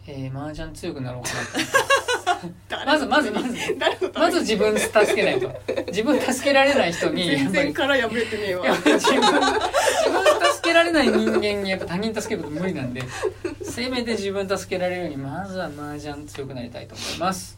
[0.08, 2.25] えー、麻雀強くなろうかなと
[2.86, 3.56] まずまずまず。
[4.14, 5.50] まず自分助けないと。
[5.88, 8.66] 自分助けられない人にや全然から破れてねえわ。
[8.68, 9.22] 自分自分
[10.52, 13.02] 助けられない人間にやっぱ他人助けること無理なんで
[13.62, 17.56] せめて自分助けられるようにまずは麻雀強くなりたいと思います。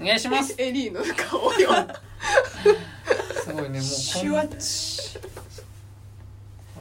[0.00, 0.54] お願いします。
[0.58, 1.70] エリーの顔よ。
[3.44, 5.18] すごいねもうシュワッチ。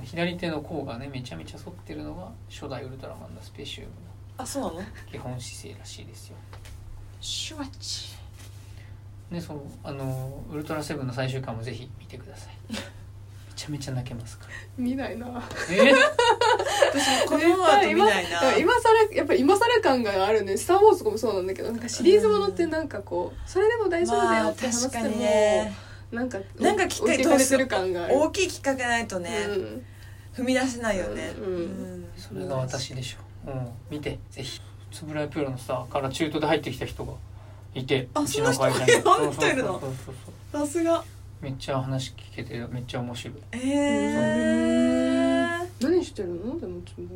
[0.03, 3.93] 左手の甲がねめちゃめちゃ反ってるのが初代ウルトラマンのスペシウムの
[4.37, 4.85] あそうなの？
[5.11, 6.37] 基本姿勢らしいですよ
[7.21, 8.09] シュワッチ。
[9.31, 12.53] ねそのあのウルトラセブンの最終回もぜひ見てください。
[12.73, 12.77] め
[13.55, 14.51] ちゃめちゃ泣けますから。
[14.77, 15.27] 見ないな。
[15.69, 15.93] え？
[16.91, 18.57] 私この後見ないな。
[18.57, 25.73] 今更やっぱり今更感があるね「スター・ウォーズ」とかもそうなんだけどなんかシリーズものってなんかこうそれでも大丈夫だよって話しても、まあ確かにね。
[26.11, 29.85] なんかなんかきっかける感が大きいきっかけないとね、うん。
[30.35, 32.05] 踏み出せないよね、うん。
[32.17, 34.61] それが私でしょう、うん、見てぜひ
[34.91, 37.13] つぶらやプロのさから中途で入ってきた人が
[37.75, 38.91] いてあうちの会社に。
[39.01, 39.81] その人るの？
[40.51, 41.03] さすが。
[41.41, 43.37] めっちゃ話聞けてめっちゃ面白い。
[43.53, 46.59] えー、何してるの？
[46.59, 47.07] でもつぶ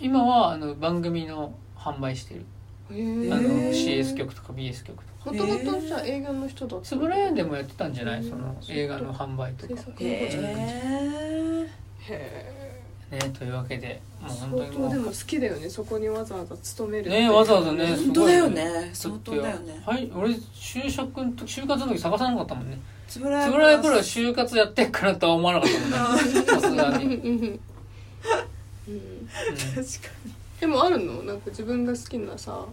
[0.00, 2.44] 今はあの番組の販売してる。
[2.90, 3.38] へあえの
[3.70, 8.24] CS 局とか BS 局とかもともとじゃあ映画の人だったつぶらやでもやってたんじゃない？
[8.24, 8.74] そのうん。
[8.74, 9.74] 映画の販売とか。
[9.98, 11.68] へえ
[12.08, 12.59] へ
[13.10, 14.70] ねというわけでもうえ本当にもう。
[14.70, 18.64] 相当でも好きだよねそこにわざわざ勤めるねわざわざねす本当だよね。
[18.64, 19.82] ね相当だよね。
[19.84, 22.78] はい俺就職の時就活の時探さなかったもんね。
[23.08, 26.42] つぶらつぶらやプロは就活やってっからとは思わなかったもんね。
[26.46, 27.08] さすが うん。
[27.08, 27.60] に、うん。
[28.88, 29.28] うん。
[29.74, 30.10] 確か
[30.60, 31.22] でもあるの？
[31.24, 32.64] なんか自分が好きなさ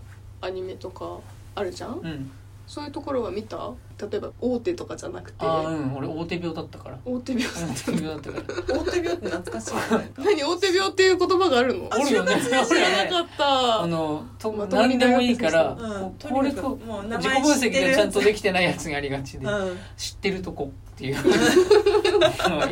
[0.42, 1.18] アニメとか
[1.56, 2.00] あるじゃん？
[2.04, 2.32] うん、
[2.68, 3.72] そういうところは見た？
[4.00, 5.38] 例えば大手とかじゃなくて。
[5.46, 7.00] ああうん俺大手病だったから。
[7.06, 8.78] 大手病大手病だったから。
[8.78, 9.82] に 大手病って懐かしいね。
[10.18, 10.44] 何？
[10.44, 11.90] 大手病っていう言葉があるの？
[11.90, 12.60] おるよね知ら
[13.06, 13.82] なかった。
[13.84, 17.88] あのとまともに何でもいいから、うんことにかくこれこもう名自己前分析知ってる。
[17.88, 19.78] がちゃんとできてないやつがありがちで、うん。
[19.96, 21.18] 知ってるとこっていう。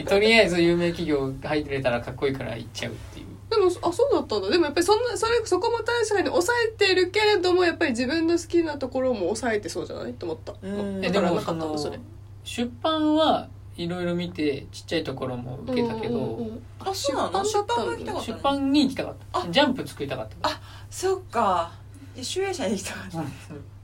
[0.05, 3.25] とりあえず有名企業入れたらかっこいいから行っちゃうっていう
[3.55, 4.49] でもあそうだったんだ。
[4.49, 10.13] でもやっぱりそんなそれそこも確かに抑えてるけれどもやっぱり自分の好きなところも抑えてそうじゃない？
[10.13, 10.53] と思った。
[10.61, 10.97] うん。
[11.03, 11.99] えでだからなかもそのったのそれ。
[12.43, 17.43] 出版はいろいろ見てちっちゃいところも受けたけど、うんうんうんあそうなの？
[17.43, 19.47] 出版たんだ出版が行きたかった出版に行きたかったあ。
[19.49, 21.71] ジャンプ作りたかったあそっか。
[22.15, 23.25] で集英社に行きたかったうん。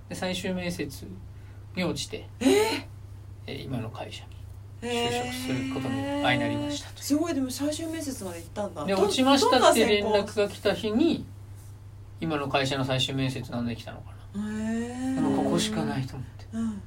[0.09, 1.05] で最終面接
[1.75, 4.23] に落ちて、ええー今の会社
[4.81, 7.01] 就職することに相なりましたと。
[7.01, 8.85] すごいでも最終面接まで行ったんだ。
[8.85, 11.25] でど落ちましたって連絡が来た日に
[12.19, 14.41] 今の会社の最終面接なんで来たのかな。
[15.15, 16.45] でもここしかないと思って。
[16.53, 16.81] うん。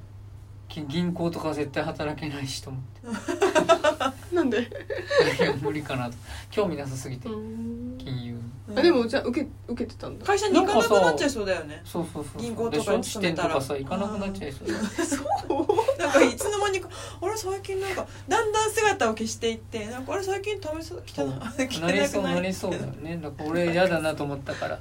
[0.69, 2.83] 銀銀行とかは絶対働けないしと思っ
[4.35, 4.63] なんで？
[4.65, 6.17] ていや無理かなと。
[6.51, 7.29] 興味なさすぎて。
[7.29, 7.99] うん。
[7.99, 8.14] 金
[8.77, 10.25] あでもじゃあ受け受けてたんだ。
[10.27, 11.81] 会社に行かなくなっちゃいそうだよね。
[11.85, 12.07] そう。
[12.13, 13.55] そうそう銀行とかに勤めたら。
[13.57, 14.81] 店とかさ行かなくなっちゃいそうだよ
[15.99, 16.89] なんかいつの間にか
[17.21, 22.23] あれ最近なんかだんだん姿を消していってなんかあれ最近試す汚い汚なりそう。
[22.23, 23.21] くないなりそうだよね。
[23.23, 24.81] だから俺嫌だなと思ったから。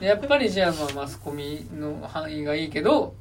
[0.00, 3.14] でやっぱりじゃあまあマスコミの範囲がいいけど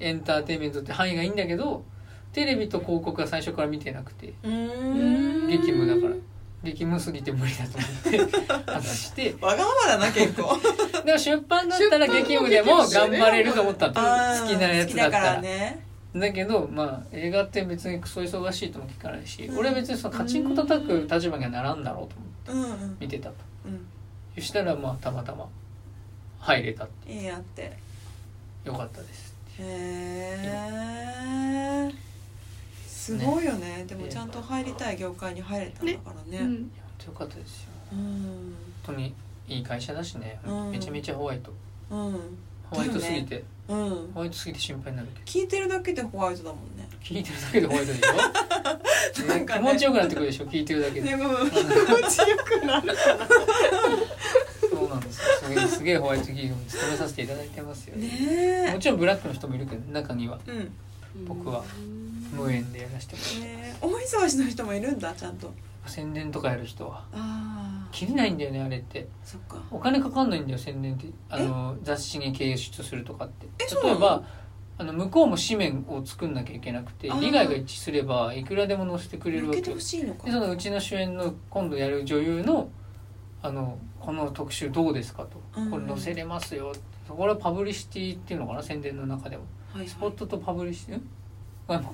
[0.00, 1.84] エンターテインメントって範囲がいいんだけど
[2.32, 4.34] テレビと広告は最初から見てなくて。
[4.42, 5.48] うーん。
[5.48, 6.14] 激務だから
[6.62, 9.34] 激務すぎて無理だと思って話して。
[9.40, 10.56] わがままだな結構。
[11.04, 15.34] でも出版だったら激務でも頑張れると思ったのあー好きなやつだったら。
[15.34, 15.84] らね。
[16.14, 22.96] だけどまあ映画って別にクソ忙しいとも聞かないし、俺は別にそのカチンコ叩く立場にはならんだろうと思ってうんうん。
[23.00, 23.34] 見てたと。
[23.66, 23.86] うん。
[24.36, 25.48] そしたらまあたまたま
[26.38, 27.76] 入れたっていいやって。
[28.64, 29.64] よかったですへ
[31.88, 32.11] え
[33.02, 33.84] すごいよね。
[33.88, 36.38] でもちゃんと入りたい業界に入れたんだからね。
[36.38, 36.54] うん。
[37.04, 37.98] よかったですようん。
[37.98, 39.12] 本当に
[39.48, 40.70] いい会社だしね、うん。
[40.70, 41.52] めちゃめちゃホワイト。
[41.90, 42.12] うん。
[42.70, 43.88] ホワイトすぎて、うん。
[44.14, 46.88] ホワイトすぎて心配になるけ聞いてるだけでホワイトだもんね。
[46.92, 49.68] ど聞いてるだけでホワイトでしょ、 なんかね。
[49.68, 50.46] 気持ちよくなってくるでしょ？
[50.46, 52.96] 聞いてるだけで、でも 気持ちよくなる。
[54.70, 55.18] そうなんです。
[55.18, 60.38] よすげえすげえホワイト企業に勤めさせていただいてますよ、ねもちろんブラックの人もいるけど中には。
[60.46, 61.24] えうん。
[61.26, 61.64] 僕は
[62.32, 65.52] 無縁でやらせてもらって大忙しの人もいるんだちゃんと。
[65.86, 67.04] 宣伝とかやる人は。
[67.12, 69.08] ああ切れないんだよねあれって。
[69.24, 69.56] そっか。
[69.70, 71.08] お金かかんないんだよ宣伝って。
[71.28, 73.46] あの雑誌に掲出するとかって。
[73.82, 74.22] 例えば
[74.78, 79.62] あの向こうも紙面を作んなきゃいけなくて利害が一致すればいくらでも載せてくれるわけよ。
[79.62, 80.24] 抜けてほしいのか。
[80.24, 82.70] でそのうちの主演の今度やる女優の
[83.42, 85.60] あのこの特集どうですかと。
[85.60, 85.70] うん。
[85.70, 86.72] これ載せれますよ
[87.08, 89.42] これはパブリシティっていうのかな宣伝の中でも。
[89.72, 90.96] はいスポットとパブリシティ？
[90.96, 91.86] うん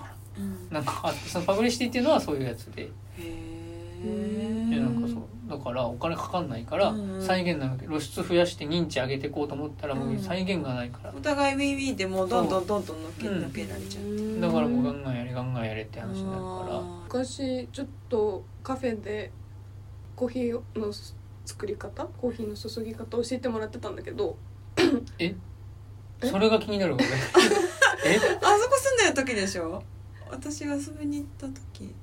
[0.70, 2.90] ななんかそのパブリシティっていうのはそういうやつで。
[3.18, 5.18] へなんかそう。
[5.48, 7.86] だからお金かかんないから再現なわけ。
[7.86, 11.12] 露出増やして認知上げていこうと思ったらもう再現がないから。
[11.16, 12.28] お互いウィンウィンでもう。
[12.28, 19.32] どんどんどんどんのけうんのけられちゃうだからもうガンガンやれガンガンやれって話になるかあ昔ちょっとカフェで
[20.14, 20.92] コーヒーの
[21.44, 24.36] 作り方コーヒーの注ぎ方教えてもらってたんだけど
[24.76, 24.84] ら
[25.18, 25.34] え
[26.22, 29.82] それが気になるわ俺えあそこ住んでる時でしょ
[30.30, 31.94] 私が遊びに行った時。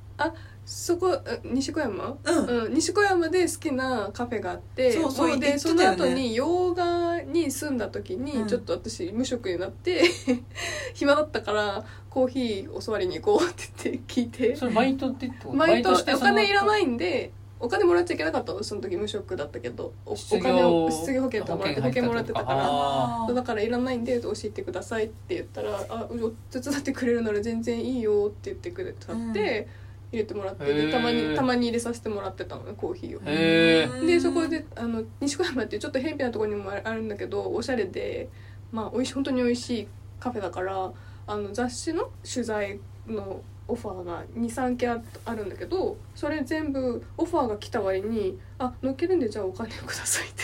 [0.66, 2.18] そこえ西小山？
[2.24, 2.46] うん。
[2.66, 5.60] うん、西小山で好きなカフェがあってそうそうもでね。
[5.60, 8.48] その後に洋画に住んだ時に、うん。
[8.48, 10.04] ちょっと私無職になって
[10.96, 14.56] 暇だったからコーヒー教わりに行こうって言って聞いて。
[14.56, 15.54] それバイトってこと？
[15.54, 17.32] 毎年おしてその金いらないんで
[17.66, 26.08] お金もらっちゃいけなかったのその時無職だったけどおお金を失業保険とかもらって保保険険もらってたからあだからいらないんで教えてくださいって言ったら「あ
[26.52, 29.68] 手伝ってくれるなら全然いいよ」って言ってくれたって、
[30.12, 34.06] 入れてもらってたまにたまに入れさせてもらってたのねコーヒーを。
[34.06, 38.30] でそこであの西小山っていうちょっと偏僻なところにもあるんだけどおしゃれで
[38.72, 39.88] まあおいし本当に美味しい
[40.20, 40.92] カフェだから
[41.28, 50.44] あの雑誌の取材のオファーが23件ああるんだけどそれ全部オファーが来た割に「あ乗っけるんでじゃあお金ください」って。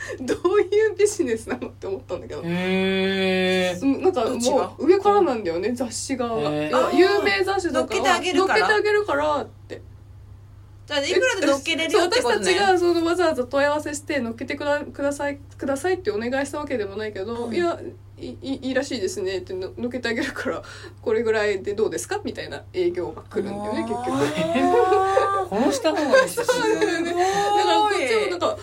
[0.20, 2.42] どういうビジネスなのって思ったんだけど。
[2.42, 6.26] へえうんなんかもう上からなんだよね雑誌が、
[6.92, 8.60] 有名雑誌だから乗っけてあげるから。
[8.60, 9.82] 乗っけてあげるからって。
[10.86, 12.52] じゃあいくらで乗っけれるよってそうことね。
[12.52, 17.54] 私たちがそのわざわざ問い合わせして乗っけてくだくださいくださいってお願いしたわけでもないけど、うん。
[17.54, 17.78] いや
[18.20, 19.38] いいいいらしいですね。
[19.38, 20.62] っての乗っけてあげるから
[21.00, 22.20] これぐらいでどうですか？
[22.24, 24.10] みたいな営業が来るんだよね結局。
[24.10, 27.00] あ殺した方がいいしそだよ。
[27.00, 28.56] ねだからこっちもなんか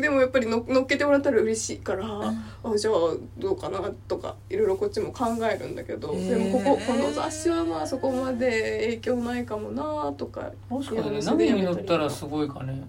[0.00, 2.94] でもやっぱりの乗っけてもらったら嬉しいから、あじゃあ
[3.38, 12.82] どうかなとかいろいろこっちも考えるんだけど、でもこここの雑誌はまあそこまで影響ないかもなとか確かにね何に乗ったらすごいかね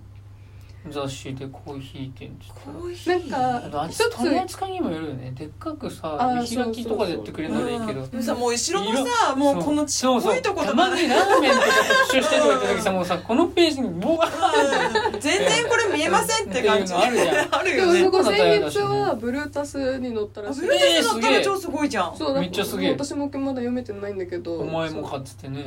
[0.89, 2.71] 雑誌でコーヒー店って言った。
[2.71, 3.29] らコーヒー。
[3.29, 5.31] なんか一つ取り扱いにもよるよね。
[5.35, 8.01] でっかくさ見開きとかでやってくれるならいいけど。
[8.01, 11.65] うんでもさもう後ろのさもうこのちっこいとこたとかまにラーメンとか
[12.07, 13.05] 特集してとか言った時さもう。
[13.05, 15.19] さこのページにボワーうん。
[15.19, 16.93] 全然これ見えませんって感じ。
[16.93, 17.55] あるじゃん。
[17.55, 18.01] あるよね。
[18.01, 20.59] でもそこ先月はブルータスに乗ったらしい。
[20.61, 22.17] あブルーテス乗ったら超すごいじゃん。
[22.17, 22.91] そうだめっちゃすげえ。
[22.91, 24.59] 私もまだ読めてないんだけど。
[24.59, 25.65] お前もかっつってね。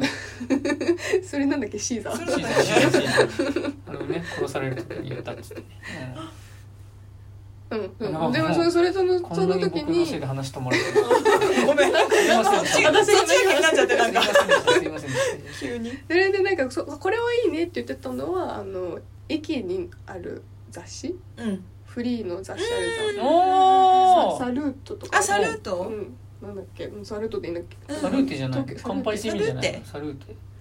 [1.24, 1.78] それなんだっけ？
[1.78, 2.16] シーザー。
[2.16, 5.66] シーザーあのね殺される時に言ったっつってね。
[7.70, 7.80] うん。
[8.26, 10.86] うん、でもそれそれそのそこんなにの時に僕のせいで話してもらって
[11.66, 11.92] ごめん。
[11.92, 12.62] なんかすいません。
[12.62, 14.22] でしたそっちそっちだけになっちゃってなんか。
[14.22, 15.10] すいません。
[15.60, 15.90] 急に。
[16.08, 21.16] それでなんかそこれはいいねって言ってたのはあの駅にある雑誌？
[21.38, 21.64] うん。
[21.86, 23.26] フリーの雑誌あるじゃん。
[24.38, 25.18] ササルートとか。
[25.18, 26.14] あサルーうトん。
[26.42, 26.84] なんだっけ？
[26.84, 27.76] うんサルートでいいんだっけ？
[27.92, 28.62] うんサルーテじゃない。
[28.62, 30.26] 東京乾杯って意味じゃないササルーテ？
[30.32, 30.53] わかん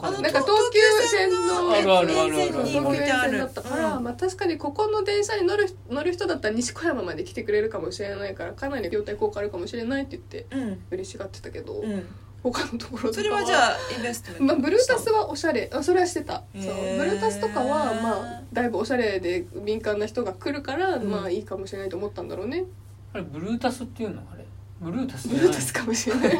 [0.00, 2.38] なんか東急線のあるあるあるある。
[2.38, 10.82] 沿線に東急置いてある線だったから、うんまあ確かにここの電車に乗る乗る人だったら西小山まで来てくれるかもしれないからかなり業態効果あるかもしれないって言ってうん。
[10.90, 12.06] 嬉しがってたけど、うん。
[12.42, 15.70] 他のところとかそれはじゃあインベストまあ、ブルータスはおしゃれ。
[15.72, 16.42] あそれはしてた。
[16.54, 16.62] そう。
[16.98, 21.08] ブルータスとかはまあだいぶおしゃれで敏感な人が来るから、うん。
[21.08, 22.64] まあいいかもしれないと思ったんだろうね。
[23.12, 24.22] あれブルータスっていうの？
[24.32, 24.41] あれ？
[24.82, 26.30] ブルータスブルータスかもしれない。
[26.30, 26.38] ブル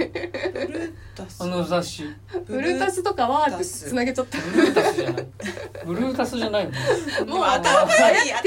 [0.81, 1.41] ータス。
[1.43, 2.05] あの雑誌。
[2.47, 4.39] ブルータスとかはつなげちゃった。
[4.39, 5.27] ブルータスじゃない。
[5.87, 6.71] ブルータスじゃないの。
[7.27, 8.43] もう頭がいい頭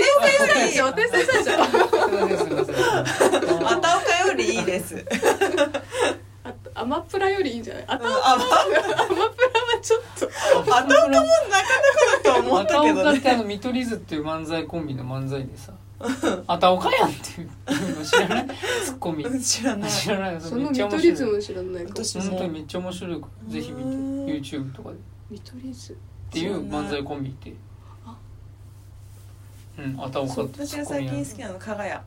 [0.48, 5.06] がいいでしょ訂正したでしょすいませんすいませんあたおかよりいいです
[6.74, 8.60] アマプラよりいいんじゃないあたあアマプラ
[8.92, 9.32] は
[9.82, 10.30] ちょっと
[10.76, 11.30] あたおかもなかなか
[12.24, 15.72] だと思ったけどねあたおかってあの見取り図っていう漫才コンビの漫才でさ
[16.48, 17.50] 「あたおかやん」っていう。
[18.00, 18.48] の知らない？
[18.84, 19.24] ツッコミ。
[19.24, 19.90] うん知らない。
[19.90, 21.02] 知らないその見めっちゃ面白い。
[21.02, 23.84] 取り図も知らない私本当にめっちゃ面白いからぜひ見て。
[23.84, 24.96] うん YouTube とかで。
[24.96, 25.00] っ
[25.32, 25.98] 見取り図。
[26.30, 27.54] ていう漫才コンビって。
[28.06, 28.18] あ
[29.78, 32.04] うんあたおかって私が最近好きなの加賀屋。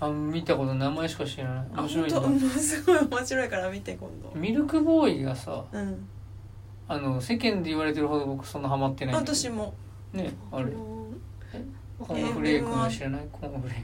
[0.00, 1.66] あ見たこと名前しか知らない。
[1.74, 4.32] あ面白いすごい面白いから見て今度。
[4.38, 6.08] ミルクボーイがさうん。
[6.90, 9.74] あの世間で言われてるほど僕そんなハマってない私も。
[10.12, 10.72] ねあれ
[12.48, 13.82] レークの知らないコーンフレーク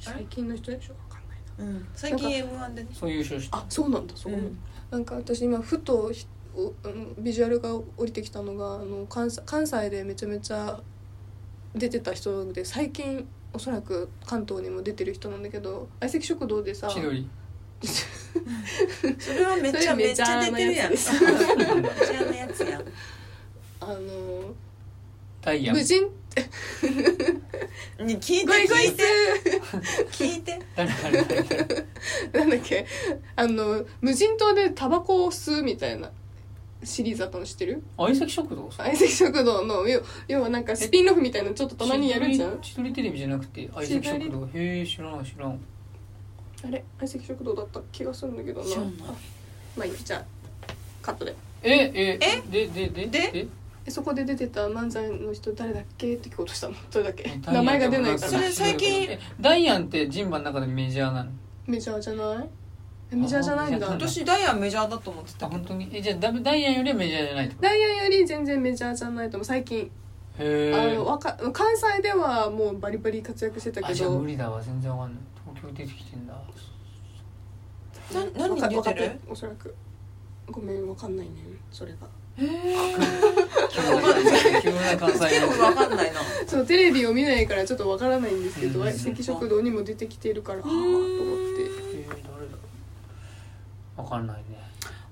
[0.00, 0.94] 最近の人でしょ？
[0.94, 1.64] わかんないな。
[1.64, 1.88] うん。
[1.94, 2.88] 最近 M1 でね。
[2.92, 4.58] そう優勝してあそうなんだそうう、ん。
[4.90, 6.26] なんか私今ふとひ
[6.56, 10.80] おうんビジュアルが降りてきたのがあの関西関西でめちゃめちゃ
[11.74, 17.28] 出てた人で最近おそらく関東にも出てる人なんだけど相席食堂でさ千鳥。
[19.18, 20.92] それはめっちゃめっちゃ出てるやん。
[23.80, 24.54] あの
[25.42, 25.76] ダイアン。
[25.76, 26.08] 無人
[28.04, 29.60] に聞いてゴイゴイス聞いて。
[30.10, 30.60] 聞いて。
[30.76, 31.86] 誰誰誰誰
[32.32, 32.86] なんだっけ。
[33.36, 36.10] あの無人島でタバコを吸うみたいな
[36.82, 37.82] シリーズだったの知ってる？
[37.96, 44.46] 相席食堂相席食堂の要要はなんかスピンオフみたいなのちょっとたまにやるじゃん千鳥テレビじゃなくて相席食堂。
[44.46, 45.50] へえ知らない知らん。
[45.52, 45.56] あ
[46.70, 46.84] れ？
[46.98, 48.66] 相席食堂だった気がするんだけどな。
[48.68, 48.86] 知らな。
[48.88, 49.14] いあ
[49.76, 50.24] まあいいやじゃあ
[51.00, 51.34] カットで。
[51.62, 52.42] えええ？
[52.50, 53.06] ででで？
[53.06, 53.46] で？
[53.86, 56.14] えそこで出てた漫才の人誰だっけ？
[56.14, 56.74] って聞こうとしたの。
[56.90, 57.30] それだけ。
[57.52, 58.28] 名前が出ないから。
[58.28, 59.02] それ最近。
[59.04, 61.30] えダイアンってジンバの中でメジャーなの？
[61.66, 62.48] メジャーじゃない？
[63.12, 63.86] えメジャーじゃないんだ。
[63.88, 65.90] 私ダイアンメジャーだと思ってあた本当に？
[65.92, 69.44] えじゃあダダイアンよりはメジャーじゃないダイアンより全然メジャーじゃないと思う。
[69.44, 69.90] 最近。
[70.36, 73.94] あのわか関西ではもうバリバリ活躍してたあけど。
[73.94, 74.60] じゃあ無理だわ。
[74.62, 75.22] 全然わかんない。
[75.60, 76.32] 東京出てきてんだ。
[78.12, 79.20] な何に出てる？
[79.28, 79.74] おそらく。
[80.50, 81.34] ごめんわかんないね。
[81.70, 81.98] それが
[82.36, 82.52] 急な
[84.62, 86.12] 急な関西結構わかんない。
[86.12, 88.86] なそうテレビを見ないからちょっとわからないんですけどうん。
[88.86, 90.88] 相席食堂にも出てきてるからああと思って
[91.62, 92.32] えー、誰だ？
[94.02, 94.58] わかんないね。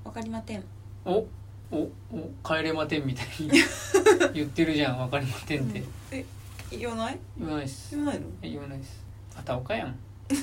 [0.04, 0.64] わかりません。
[1.04, 1.24] お
[1.70, 3.50] おお帰れまてんみたいに
[4.34, 6.24] 言ってるじゃんわかりまてんって、え
[6.70, 7.18] 言わない？
[7.38, 7.96] 言わないっす。
[7.96, 8.26] 言わないの？
[8.42, 9.00] え言わないっす。
[9.36, 9.96] あたおかやん。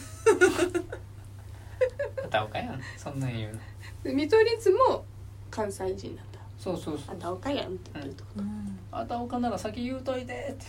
[2.23, 2.81] あたおかやん。
[2.97, 3.59] そんなん言うの。
[4.03, 5.05] で見取り図も
[5.51, 6.28] 関西人なんだ
[6.59, 7.11] そうそうそう。
[7.11, 8.25] あんたおかやんって言ってると？
[8.37, 8.77] うん。
[8.91, 10.65] あたおかなら先言うといてって。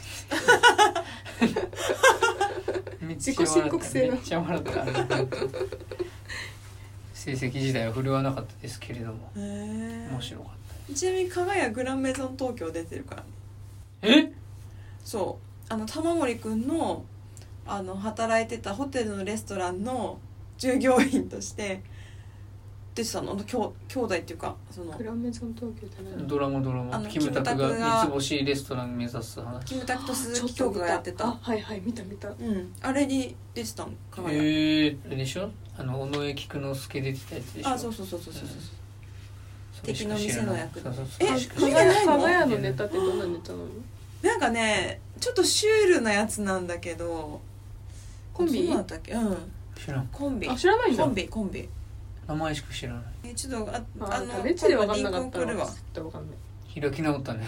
[3.05, 4.13] めっちゃ自己申告制の。
[4.13, 4.71] めっちゃ笑った
[7.13, 9.33] 成績時代は振るわなかったですけれども。
[9.35, 10.51] 面白か
[10.93, 13.29] っちなみに加賀屋グランメゾン東京出てるからね。
[14.01, 14.33] たえ？
[15.05, 15.39] そ
[15.69, 15.73] う。
[15.73, 17.05] あの玉森くんの
[17.67, 20.19] あの働いてたホテルのレストランの
[20.57, 21.81] 従業員として出
[23.05, 23.37] てたの？
[23.37, 29.65] きょ兄弟っていうかそのグランメゾン東京って何ドラマドラあのマキムタクキムタクがが三つ星レストラン目指す話。
[29.65, 31.27] キムタクと鈴木京香がやってた。
[31.29, 32.29] あはいはい見た見た。
[32.29, 32.73] うん。
[32.81, 33.93] あれに出てたの？
[34.11, 35.51] 加賀屋へえあれでしょ？
[35.79, 37.69] あの尾上菊之助出てたやつでしょ？
[37.71, 38.59] あそうそうそうそうそうそう。
[39.81, 40.63] それしか知らない。
[40.69, 41.27] 敵の店の役そうそうそう。
[41.27, 43.67] えそれしかないやかがやのネタってどんなネタなの？
[44.23, 47.41] なんかねちょっとシュールなやつなんだけど。
[48.35, 48.67] コンビ？
[48.67, 49.13] そうなんだっけ？
[49.13, 49.37] うん。
[49.75, 50.07] 知らん。
[50.09, 50.49] コンビ。
[50.49, 51.05] あ知らないんだ。
[51.05, 51.69] コンビコンビ
[52.31, 53.03] 名前しか知らない。
[53.25, 56.81] えちょっとあああの食べ地で分かんなかったら今度リンク送るわ絶対分かんない。
[56.81, 57.47] 開き直ったね。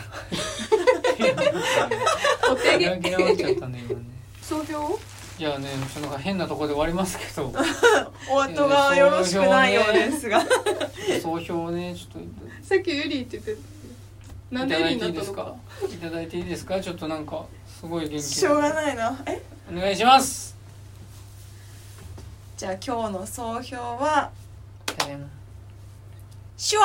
[2.51, 4.07] お開き直っちゃったね今ね。
[4.43, 4.99] 総評
[5.39, 7.53] じゃあねちょっとなんか変なところで終わりますけど。
[8.28, 10.45] お後がよろしくないようですが。
[11.22, 12.22] 総評をねちょっ
[12.66, 13.61] さっきユリって言ってと
[14.51, 15.45] ないんでユリただいになったのていいですか？
[15.45, 15.57] か
[15.87, 16.80] いただいていいですか？
[16.80, 17.45] ちょっとなんか
[17.80, 19.22] すごい元気しょうがないな。
[19.26, 19.41] え？
[19.72, 20.57] お願いします。
[22.57, 24.30] じゃあ今日の総評は
[26.57, 26.80] じゃ